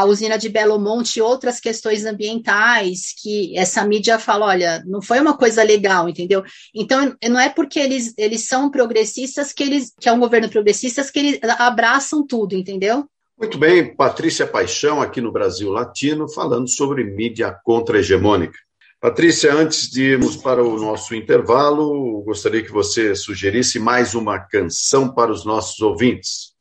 [0.00, 5.00] a usina de Belo Monte e outras questões ambientais que essa mídia fala, olha, não
[5.00, 6.42] foi uma coisa legal, entendeu?
[6.74, 11.02] Então, não é porque eles, eles são progressistas que eles, que é um governo progressista,
[11.04, 13.06] que eles abraçam tudo, entendeu?
[13.38, 18.58] Muito bem, Patrícia Paixão, aqui no Brasil Latino, falando sobre mídia contra-hegemônica.
[18.98, 25.12] Patrícia, antes de irmos para o nosso intervalo, gostaria que você sugerisse mais uma canção
[25.12, 26.55] para os nossos ouvintes.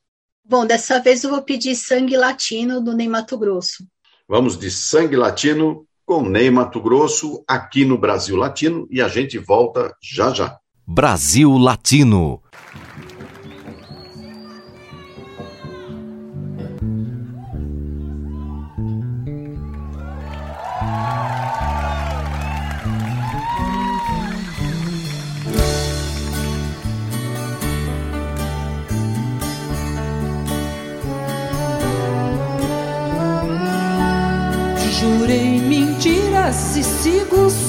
[0.48, 3.84] Bom, dessa vez eu vou pedir Sangue Latino do Ney Mato Grosso.
[4.30, 9.40] Vamos de Sangue Latino com Ney Mato Grosso aqui no Brasil Latino e a gente
[9.40, 10.60] volta já já.
[10.86, 12.44] Brasil Latino.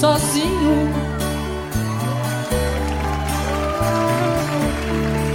[0.01, 0.93] Sozinho.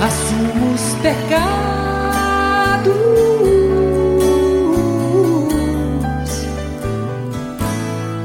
[0.02, 1.32] Assumo os pecados.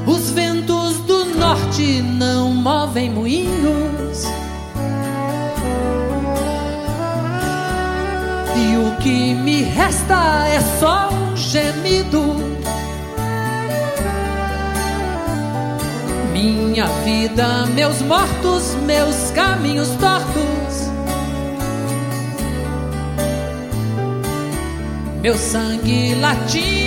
[0.07, 4.25] Os ventos do norte não movem moinhos.
[8.57, 12.56] E o que me resta é só um gemido.
[16.47, 20.93] Minha vida, meus mortos, meus caminhos tortos.
[25.21, 26.87] Meu sangue latino.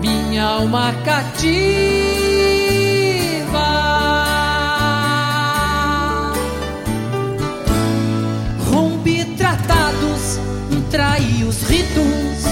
[0.00, 1.26] Minha alma cativa.
[8.70, 10.38] Rompi tratados,
[10.88, 12.45] traí os ritos.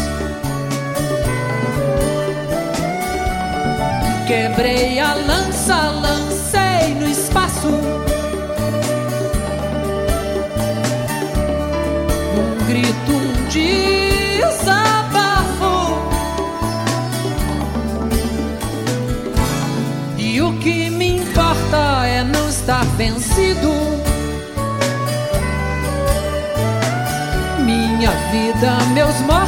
[28.95, 29.43] Meus mortos,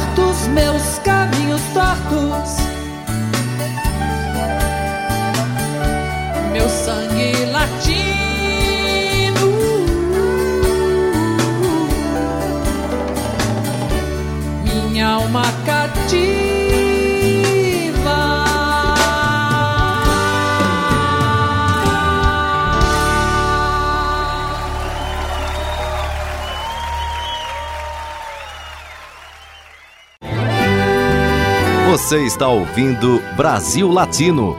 [32.07, 34.57] Você está ouvindo Brasil Latino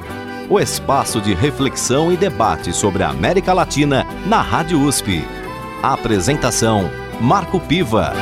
[0.50, 5.22] o espaço de reflexão e debate sobre a América Latina na Rádio USP.
[5.82, 8.12] A apresentação: Marco Piva.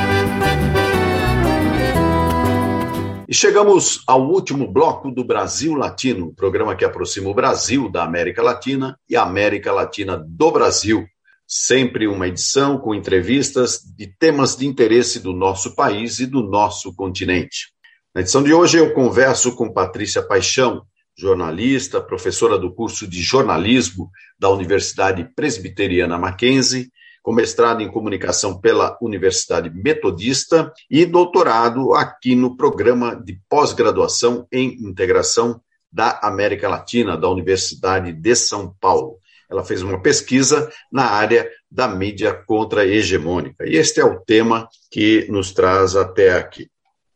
[3.27, 8.41] E chegamos ao último bloco do Brasil Latino, programa que aproxima o Brasil da América
[8.41, 11.05] Latina e a América Latina do Brasil.
[11.45, 16.95] Sempre uma edição com entrevistas de temas de interesse do nosso país e do nosso
[16.95, 17.75] continente.
[18.17, 20.81] Na edição de hoje eu converso com Patrícia Paixão,
[21.15, 24.09] jornalista, professora do curso de jornalismo
[24.39, 26.89] da Universidade Presbiteriana Mackenzie,
[27.21, 34.73] com mestrado em comunicação pela Universidade Metodista e doutorado aqui no programa de pós-graduação em
[34.83, 35.61] integração
[35.91, 39.19] da América Latina da Universidade de São Paulo.
[39.47, 43.67] Ela fez uma pesquisa na área da mídia contra-hegemônica.
[43.67, 46.67] E este é o tema que nos traz até aqui.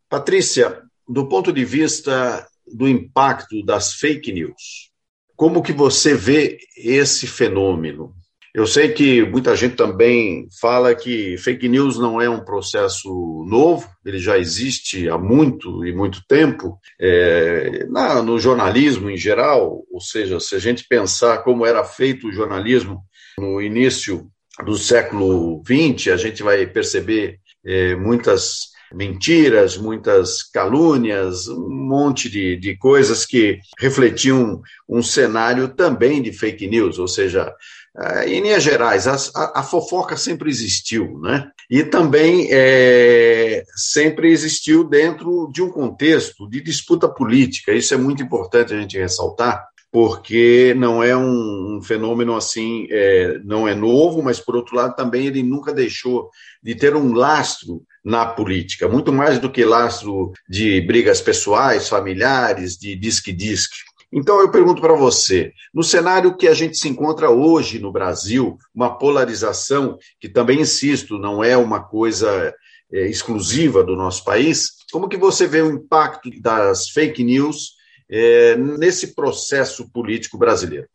[0.07, 4.91] Patrícia, do ponto de vista do impacto das fake news.
[5.35, 8.13] Como que você vê esse fenômeno?
[8.53, 13.09] Eu sei que muita gente também fala que fake news não é um processo
[13.47, 19.83] novo, ele já existe há muito e muito tempo é, na, no jornalismo em geral,
[19.89, 23.01] ou seja, se a gente pensar como era feito o jornalismo
[23.37, 24.29] no início
[24.65, 32.57] do século XX, a gente vai perceber é, muitas mentiras, muitas calúnias, um monte de,
[32.57, 37.53] de coisas que refletiam um cenário também de fake news, ou seja,
[37.97, 41.49] eh, em linhas gerais, a, a, a, fofoca sempre existiu, né?
[41.69, 47.73] E também é, sempre existiu dentro de um contexto de disputa política.
[47.73, 53.39] Isso é muito importante a gente ressaltar, porque não é um, um fenômeno assim, é,
[53.43, 56.29] não é novo, mas por outro lado também ele nunca deixou
[56.63, 62.77] de ter um lastro na política, muito mais do que lastro de brigas pessoais, familiares,
[62.77, 63.77] de disque-disque.
[64.11, 68.57] Então eu pergunto para você, no cenário que a gente se encontra hoje no Brasil,
[68.75, 72.53] uma polarização que também insisto, não é uma coisa
[72.91, 77.75] é, exclusiva do nosso país, como que você vê o impacto das fake news
[78.09, 80.87] é, nesse processo político brasileiro?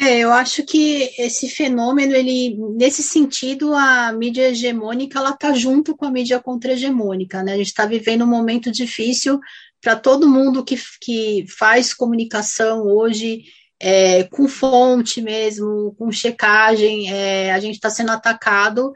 [0.00, 5.96] É, eu acho que esse fenômeno, ele, nesse sentido, a mídia hegemônica, ela está junto
[5.96, 7.54] com a mídia contra-hegemônica, né?
[7.54, 9.40] A gente está vivendo um momento difícil
[9.80, 13.42] para todo mundo que, que faz comunicação hoje,
[13.80, 18.92] é, com fonte mesmo, com checagem, é, a gente está sendo atacado,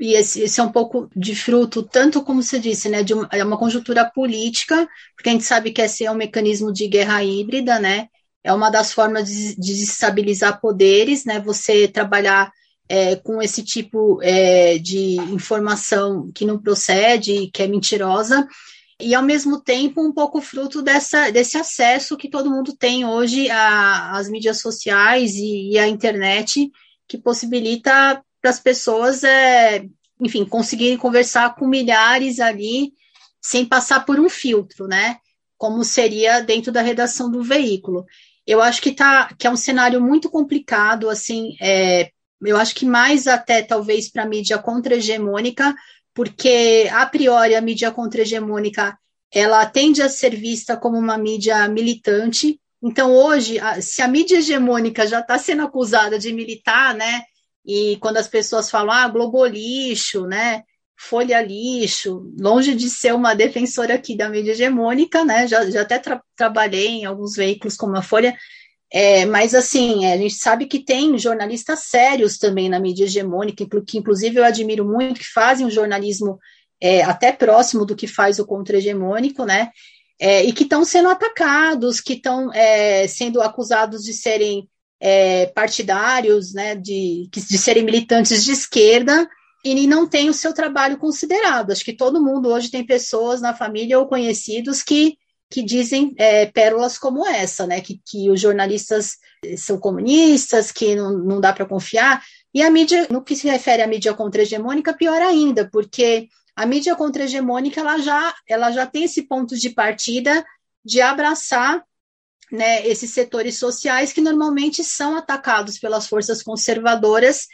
[0.00, 3.28] e esse, esse, é um pouco de fruto, tanto como você disse, né, de uma,
[3.32, 7.22] é uma conjuntura política, porque a gente sabe que esse é um mecanismo de guerra
[7.22, 8.08] híbrida, né,
[8.48, 11.38] é uma das formas de, de desestabilizar poderes, né?
[11.40, 12.50] Você trabalhar
[12.88, 18.48] é, com esse tipo é, de informação que não procede, que é mentirosa,
[18.98, 23.50] e ao mesmo tempo um pouco fruto dessa, desse acesso que todo mundo tem hoje
[23.50, 26.70] às mídias sociais e, e à internet,
[27.06, 29.84] que possibilita para as pessoas, é,
[30.22, 32.94] enfim, conseguirem conversar com milhares ali
[33.42, 35.18] sem passar por um filtro, né?
[35.58, 38.06] Como seria dentro da redação do veículo
[38.48, 42.86] eu acho que tá que é um cenário muito complicado, assim, é, eu acho que
[42.86, 45.74] mais até talvez para a mídia contra-hegemônica,
[46.14, 48.98] porque a priori a mídia contra-hegemônica
[49.30, 52.58] ela tende a ser vista como uma mídia militante.
[52.82, 57.24] Então, hoje, se a mídia hegemônica já está sendo acusada de militar, né?
[57.66, 60.62] E quando as pessoas falam, ah, Globo lixo, né?
[60.98, 65.46] Folha Lixo, longe de ser uma defensora aqui da mídia hegemônica, né?
[65.46, 68.36] Já, já até tra trabalhei em alguns veículos como a Folha,
[68.92, 73.96] é, mas assim, a gente sabe que tem jornalistas sérios também na mídia hegemônica, que
[73.96, 76.38] inclusive eu admiro muito, que fazem um jornalismo
[76.80, 79.70] é, até próximo do que faz o contra-hegemônico, né?
[80.20, 84.68] É, e que estão sendo atacados, que estão é, sendo acusados de serem
[84.98, 86.74] é, partidários, né?
[86.74, 89.28] De, de serem militantes de esquerda,
[89.64, 91.72] e não tem o seu trabalho considerado.
[91.72, 95.16] Acho que todo mundo hoje tem pessoas na família ou conhecidos que,
[95.50, 97.80] que dizem é, pérolas como essa, né?
[97.80, 99.16] Que, que os jornalistas
[99.56, 102.22] são comunistas, que não, não dá para confiar.
[102.54, 106.96] E a mídia, no que se refere à mídia contra-hegemônica, pior ainda, porque a mídia
[106.96, 110.44] contra-hegemônica ela já, ela já tem esse ponto de partida
[110.84, 111.84] de abraçar
[112.50, 117.46] né, esses setores sociais que normalmente são atacados pelas forças conservadoras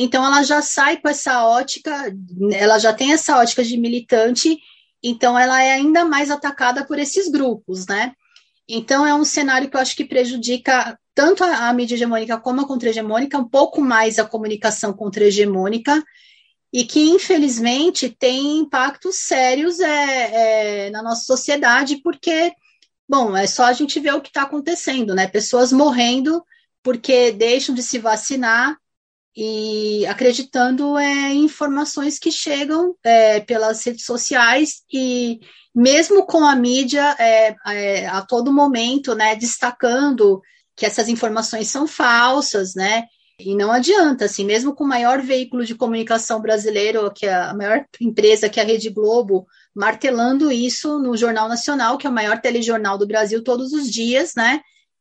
[0.00, 2.14] então ela já sai com essa ótica,
[2.52, 4.56] ela já tem essa ótica de militante,
[5.02, 8.12] então ela é ainda mais atacada por esses grupos, né?
[8.68, 12.60] Então é um cenário que eu acho que prejudica tanto a, a mídia hegemônica como
[12.60, 16.00] a contra-hegemônica, um pouco mais a comunicação contra-hegemônica,
[16.72, 22.52] e que infelizmente tem impactos sérios é, é, na nossa sociedade, porque,
[23.08, 25.26] bom, é só a gente ver o que está acontecendo, né?
[25.26, 26.40] Pessoas morrendo
[26.84, 28.76] porque deixam de se vacinar
[29.40, 35.38] e acreditando é, em informações que chegam é, pelas redes sociais e
[35.72, 40.42] mesmo com a mídia é, é, a todo momento, né, destacando
[40.74, 43.04] que essas informações são falsas, né,
[43.38, 47.54] e não adianta, assim, mesmo com o maior veículo de comunicação brasileiro, que é a
[47.54, 52.12] maior empresa, que é a Rede Globo, martelando isso no Jornal Nacional, que é o
[52.12, 54.60] maior telejornal do Brasil todos os dias, né,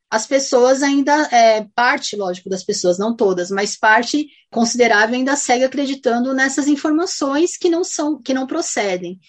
[0.09, 5.65] as pessoas ainda, é, parte, lógico, das pessoas, não todas, mas parte considerável ainda segue
[5.65, 9.19] acreditando nessas informações que não são, que não procedem.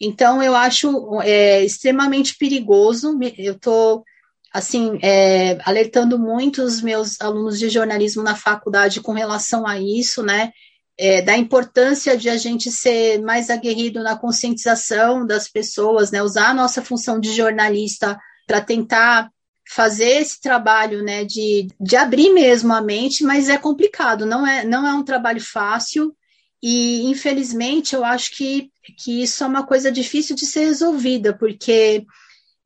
[0.00, 3.18] Então, eu acho é, extremamente perigoso.
[3.36, 4.04] Eu estou,
[4.52, 10.22] assim, é, alertando muito os meus alunos de jornalismo na faculdade com relação a isso,
[10.22, 10.52] né?
[10.98, 16.22] É, da importância de a gente ser mais aguerrido na conscientização das pessoas, né?
[16.22, 19.30] Usar a nossa função de jornalista para tentar
[19.68, 24.64] fazer esse trabalho, né, de, de abrir mesmo a mente, mas é complicado, não é,
[24.64, 26.14] não é um trabalho fácil,
[26.62, 32.04] e infelizmente eu acho que, que isso é uma coisa difícil de ser resolvida, porque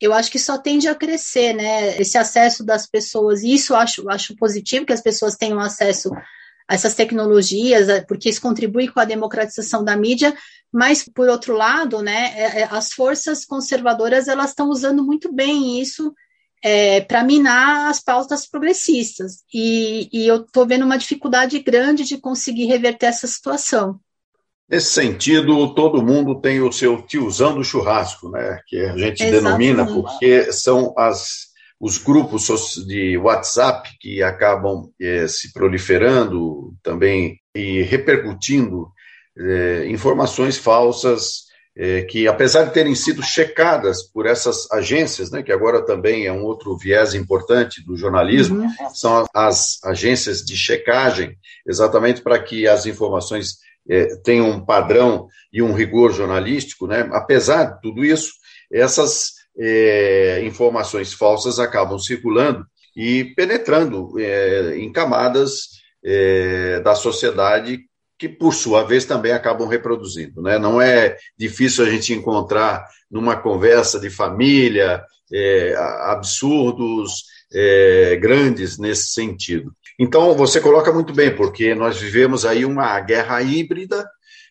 [0.01, 3.77] eu acho que só tende a crescer, né, esse acesso das pessoas, e isso eu
[3.77, 6.11] acho, acho positivo que as pessoas tenham acesso
[6.69, 10.37] a essas tecnologias, porque isso contribui com a democratização da mídia,
[10.73, 15.81] Mas, por outro lado, né, é, é, as forças conservadoras elas estão usando muito bem
[15.81, 16.13] isso
[16.63, 19.45] é, para minar as pautas progressistas.
[19.53, 24.01] E, e eu estou vendo uma dificuldade grande de conseguir reverter essa situação.
[24.69, 28.59] Nesse sentido, todo mundo tem o seu tiozão do churrasco, né?
[28.67, 29.31] Que a gente Exatamente.
[29.31, 31.47] denomina, porque são as,
[31.79, 32.49] os grupos
[32.85, 38.89] de WhatsApp que acabam é, se proliferando também e repercutindo
[39.39, 41.46] é, informações falsas
[41.77, 46.33] é, que, apesar de terem sido checadas por essas agências, né, que agora também é
[46.33, 48.95] um outro viés importante do jornalismo, uhum.
[48.95, 53.59] são as agências de checagem, exatamente para que as informações
[53.89, 57.09] é, tenham um padrão e um rigor jornalístico, né?
[57.13, 58.33] apesar de tudo isso,
[58.73, 62.65] essas é, informações falsas acabam circulando
[62.97, 67.81] e penetrando é, em camadas é, da sociedade
[68.19, 70.41] que, por sua vez, também acabam reproduzindo.
[70.43, 70.59] Né?
[70.59, 75.03] Não é difícil a gente encontrar numa conversa de família
[75.33, 79.75] é, absurdos é, grandes nesse sentido.
[79.99, 84.07] Então, você coloca muito bem, porque nós vivemos aí uma guerra híbrida,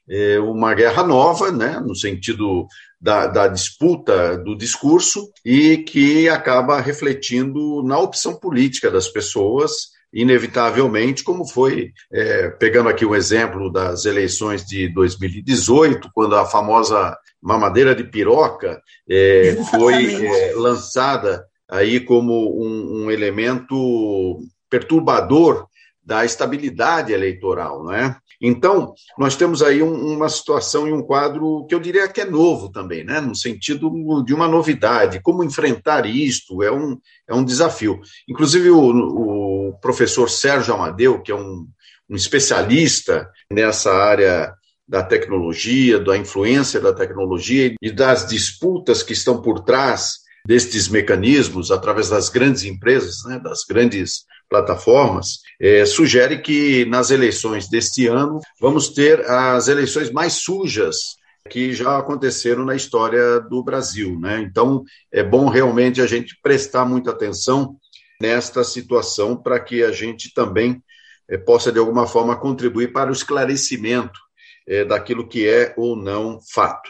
[0.10, 2.68] é, uma guerra nova, né, no sentido
[3.00, 11.24] da, da, disputa do discurso, e que acaba refletindo na opção política das pessoas inevitavelmente,
[11.24, 17.94] como foi, é, pegando aqui o exemplo das eleições de 2018, quando a famosa mamadeira
[17.94, 24.40] de piroca é, foi é, lançada aí como um, um, elemento
[24.70, 25.68] perturbador
[26.04, 28.16] da estabilidade eleitoral, não é?
[28.42, 32.26] Então, nós temos aí um, uma situação e um quadro que eu diria que é
[32.26, 33.20] novo também, né?
[33.20, 33.90] no sentido
[34.24, 35.22] de uma novidade.
[35.22, 36.98] Como enfrentar isto é um,
[37.28, 38.00] é um desafio.
[38.28, 41.68] Inclusive, o, o professor Sérgio Amadeu, que é um,
[42.10, 44.54] um especialista nessa área
[44.88, 51.72] da tecnologia, da influência da tecnologia e das disputas que estão por trás destes mecanismos,
[51.72, 58.40] através das grandes empresas, né, das grandes plataformas, é, sugere que nas eleições deste ano
[58.62, 61.16] vamos ter as eleições mais sujas
[61.50, 64.20] que já aconteceram na história do Brasil.
[64.20, 64.42] Né?
[64.42, 67.76] Então, é bom realmente a gente prestar muita atenção
[68.22, 70.82] nesta situação para que a gente também
[71.30, 74.20] é, possa, de alguma forma, contribuir para o esclarecimento
[74.68, 76.90] é, daquilo que é ou não fato.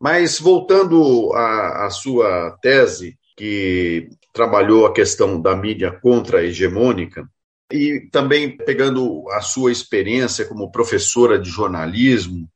[0.00, 7.28] Mas, voltando à, à sua tese, que trabalhou a questão da mídia contra-hegemônica,
[7.72, 12.48] e também pegando a sua experiência como professora de jornalismo,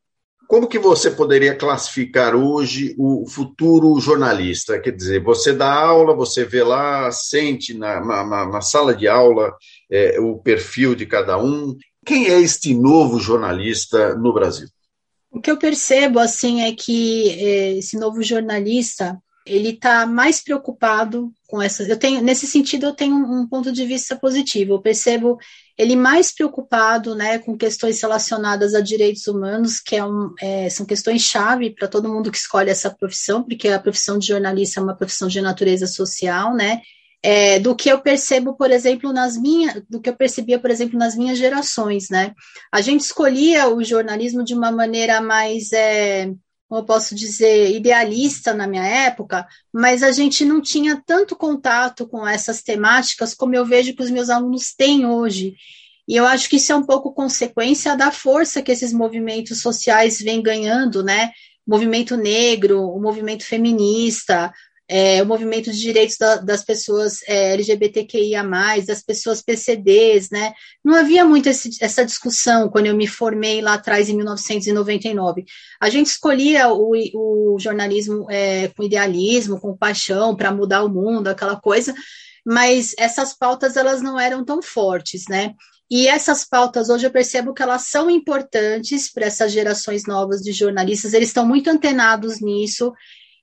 [0.49, 4.81] como que você poderia classificar hoje o futuro jornalista?
[4.81, 9.55] Quer dizer, você dá aula, você vê lá, sente na, na, na sala de aula
[9.93, 11.77] é, o perfil de cada um.
[12.05, 14.69] Quem é este novo jornalista no Brasil?
[15.31, 21.31] O que eu percebo assim é que é, esse novo jornalista ele está mais preocupado
[21.49, 21.89] com essas.
[21.89, 24.75] Eu tenho, nesse sentido, eu tenho um ponto de vista positivo.
[24.75, 25.39] Eu percebo
[25.79, 30.85] ele mais preocupado, né, com questões relacionadas a direitos humanos, que é um, é, são
[30.85, 34.83] questões chave para todo mundo que escolhe essa profissão, porque a profissão de jornalista é
[34.83, 36.83] uma profissão de natureza social, né?
[37.21, 40.99] É, do que eu percebo, por exemplo, nas minhas, do que eu percebia, por exemplo,
[40.99, 42.33] nas minhas gerações, né?
[42.71, 46.31] A gente escolhia o jornalismo de uma maneira mais é,
[46.69, 52.07] como eu posso dizer, idealista na minha época, mas a gente não tinha tanto contato
[52.07, 55.57] com essas temáticas como eu vejo que os meus alunos têm hoje.
[56.07, 60.21] E eu acho que isso é um pouco consequência da força que esses movimentos sociais
[60.21, 61.33] vêm ganhando, né?
[61.67, 64.53] O movimento negro, o movimento feminista,
[64.89, 68.43] é, o movimento de direitos da, das pessoas é, LGBTQIA,
[68.87, 70.55] das pessoas PCDs, né?
[70.83, 75.45] Não havia muito esse, essa discussão quando eu me formei lá atrás, em 1999.
[75.79, 81.29] A gente escolhia o, o jornalismo é, com idealismo, com paixão, para mudar o mundo,
[81.29, 81.95] aquela coisa,
[82.47, 85.55] mas essas pautas elas não eram tão fortes, né?
[85.91, 90.53] E essas pautas hoje eu percebo que elas são importantes para essas gerações novas de
[90.53, 92.93] jornalistas, eles estão muito antenados nisso,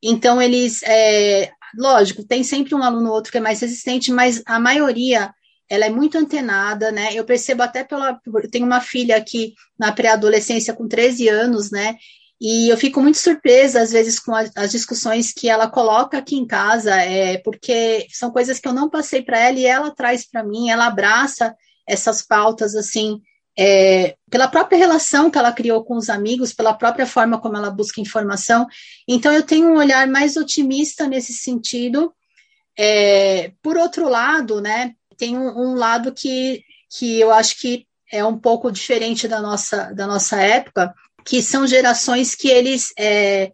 [0.08, 4.42] então, eles, é, lógico, tem sempre um aluno ou outro que é mais resistente, mas
[4.46, 5.34] a maioria
[5.70, 7.10] ela é muito antenada, né?
[7.14, 8.20] Eu percebo até pela.
[8.26, 11.96] Eu tenho uma filha aqui na pré-adolescência com 13 anos, né?
[12.40, 16.46] E eu fico muito surpresa, às vezes, com as discussões que ela coloca aqui em
[16.46, 20.44] casa, é, porque são coisas que eu não passei para ela e ela traz para
[20.44, 21.56] mim, ela abraça
[21.88, 23.22] essas pautas, assim,
[23.58, 27.70] é, pela própria relação que ela criou com os amigos, pela própria forma como ela
[27.70, 28.68] busca informação.
[29.08, 32.14] Então, eu tenho um olhar mais otimista nesse sentido.
[32.78, 38.24] É, por outro lado, né, tem um, um, lado que, que eu acho que é
[38.26, 40.94] um pouco diferente da nossa, da nossa época,
[41.26, 43.52] que são gerações que eles, é,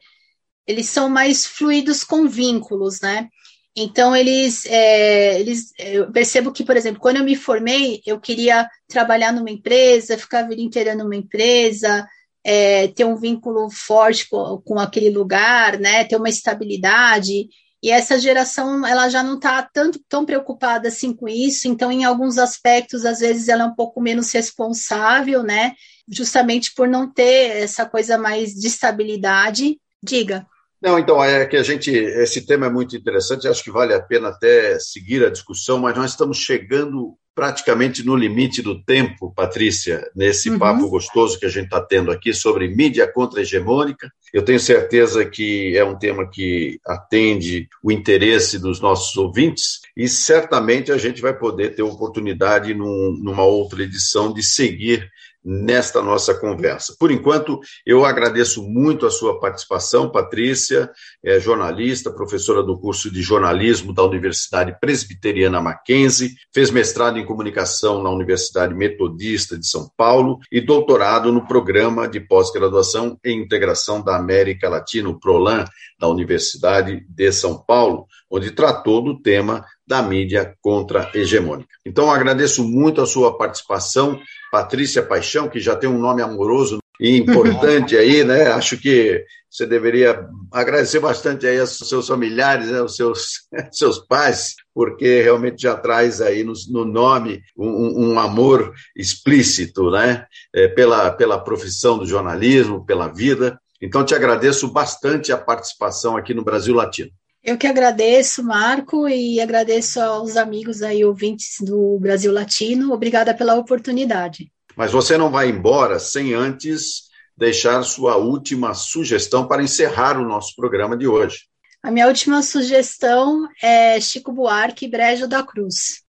[0.67, 3.29] eles são mais fluidos com vínculos, né?
[3.75, 8.69] Então, eles, é, eles, eu percebo que, por exemplo, quando eu me formei, eu queria
[8.87, 12.05] trabalhar numa empresa, ficar a vida inteira numa empresa,
[12.43, 17.47] é, ter um vínculo forte com, com, aquele lugar, né, ter uma estabilidade.
[17.81, 21.67] E essa geração, ela já não está tanto tão preocupada assim com isso.
[21.67, 25.73] Então, em alguns aspectos, às vezes, ela é um pouco menos responsável, né,
[26.09, 29.79] justamente por não ter essa coisa mais de estabilidade.
[30.03, 30.45] Diga.
[30.81, 34.01] Não, então, é que a gente, esse tema é muito interessante, acho que vale a
[34.01, 40.09] pena até seguir a discussão, mas nós estamos chegando praticamente no limite do tempo, Patrícia,
[40.15, 40.59] nesse uhum.
[40.59, 44.11] papo gostoso que a gente está tendo aqui sobre mídia contra-hegemônica.
[44.33, 50.07] Eu tenho certeza que é um tema que atende o interesse dos nossos ouvintes e
[50.07, 55.09] certamente a gente vai poder ter oportunidade num, numa outra edição de seguir
[55.43, 56.95] nesta nossa conversa.
[56.99, 60.91] Por enquanto, eu agradeço muito a sua participação, Patrícia,
[61.23, 68.03] é jornalista, professora do curso de jornalismo da Universidade Presbiteriana Mackenzie, fez mestrado em comunicação
[68.03, 74.15] na Universidade Metodista de São Paulo e doutorado no programa de pós-graduação em integração da
[74.15, 75.65] América Latina, o PROLAN,
[75.99, 81.67] da Universidade de São Paulo, onde tratou do tema da mídia contra-hegemônica.
[81.85, 84.17] Então, agradeço muito a sua participação,
[84.49, 88.47] Patrícia Paixão, que já tem um nome amoroso e importante aí, né?
[88.53, 92.79] Acho que você deveria agradecer bastante aí aos seus familiares, né?
[92.79, 98.73] aos seus, seus pais, porque realmente já traz aí no, no nome um, um, amor
[98.95, 100.25] explícito, né?
[100.55, 103.59] É, pela, pela profissão do jornalismo, pela vida.
[103.81, 107.11] Então, te agradeço bastante a participação aqui no Brasil Latino.
[107.43, 112.93] Eu que agradeço, Marco, e agradeço aos amigos aí, ouvintes do Brasil Latino.
[112.93, 114.51] Obrigada pela oportunidade.
[114.75, 120.55] Mas você não vai embora sem antes deixar sua última sugestão para encerrar o nosso
[120.55, 121.39] programa de hoje.
[121.81, 126.03] A minha última sugestão é Chico Buarque, Brejo da Cruz.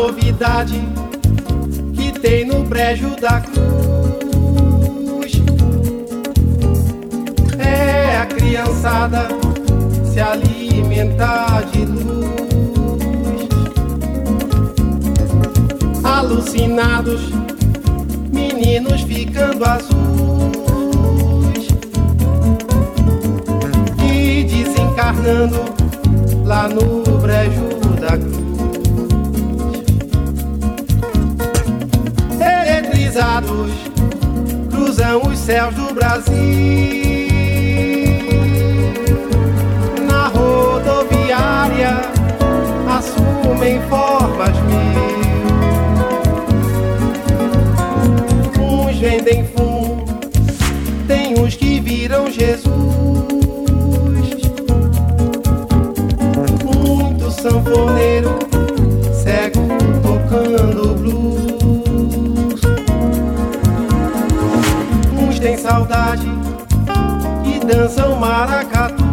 [0.00, 0.80] Novidade
[1.94, 3.60] que tem no brejo da cruz.
[7.58, 9.28] É a criançada
[10.10, 12.30] se alimentar de luz.
[16.02, 17.20] Alucinados,
[18.32, 19.90] meninos ficando azuis.
[24.02, 25.60] E desencarnando
[26.46, 27.68] lá no brejo
[28.00, 28.39] da cruz.
[33.20, 33.70] Eletrizados
[34.70, 36.32] cruzam os céus do Brasil.
[40.08, 42.00] Na rodoviária
[42.88, 45.00] assumem formas mil.
[48.58, 50.02] Uns vendem fumo,
[51.06, 52.70] tem uns que viram Jesus.
[56.64, 58.19] Muito sanfoneiro, cego
[65.56, 66.26] saudade
[67.44, 69.06] e dançam maracatus.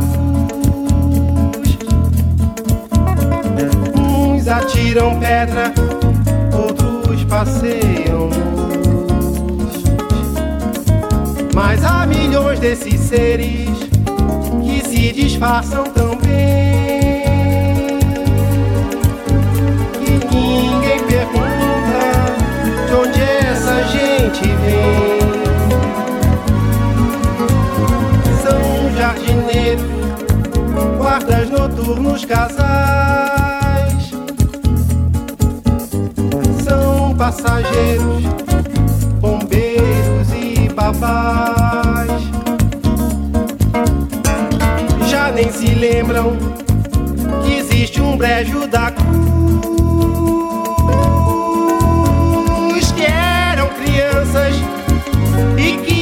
[3.96, 5.74] Uns atiram pedra,
[6.52, 8.30] outros passeiam.
[11.56, 13.70] Mas há milhões desses seres
[14.64, 16.07] que se disfarçam tão
[31.18, 34.12] guardas noturnos casais
[36.64, 38.24] são passageiros,
[39.20, 42.12] bombeiros e babás.
[45.10, 46.38] Já nem se lembram
[47.44, 49.08] que existe um brejo da cruz
[52.92, 54.56] que eram crianças
[55.58, 55.97] e que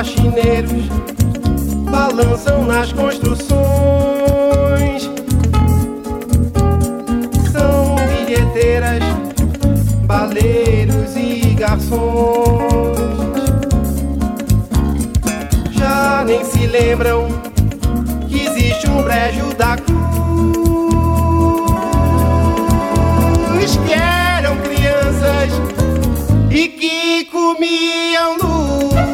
[0.00, 0.88] faxineiros
[1.90, 3.50] balançam nas construções.
[7.52, 9.02] São bilheteiras,
[10.06, 12.96] baleiros e garçons.
[15.72, 17.28] Já nem se lembram
[18.26, 20.00] que existe no brejo da cruz
[23.86, 25.52] que eram crianças
[26.50, 29.09] e que comiam luz.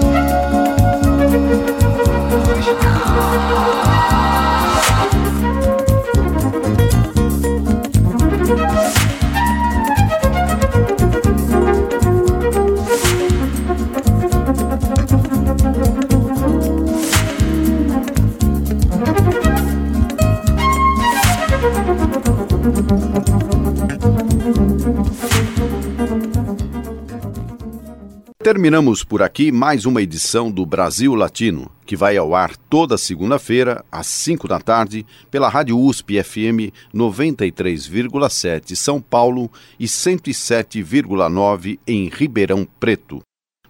[28.67, 33.85] Terminamos por aqui mais uma edição do Brasil Latino, que vai ao ar toda segunda-feira,
[33.93, 39.49] às 5 da tarde, pela Rádio USP FM 93,7 São Paulo
[39.79, 43.21] e 107,9 em Ribeirão Preto.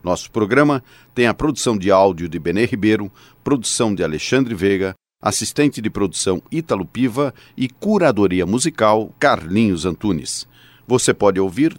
[0.03, 0.83] Nosso programa
[1.15, 3.13] tem a produção de áudio de Benê Ribeiro,
[3.45, 10.49] produção de Alexandre Veiga, assistente de produção Ítalo Piva e curadoria musical Carlinhos Antunes.
[10.89, 11.79] Você pode ouvir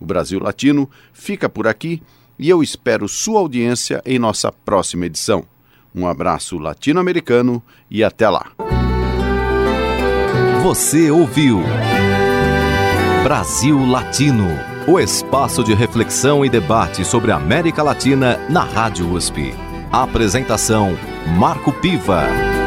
[0.00, 2.02] O Brasil Latino fica por aqui
[2.38, 5.44] e eu espero sua audiência em nossa próxima edição.
[5.94, 8.46] Um abraço latino-americano e até lá.
[10.62, 11.62] Você ouviu
[13.22, 14.48] Brasil Latino,
[14.86, 19.54] o espaço de reflexão e debate sobre a América Latina na Rádio USP.
[19.92, 20.96] Apresentação
[21.36, 22.59] Marco Piva.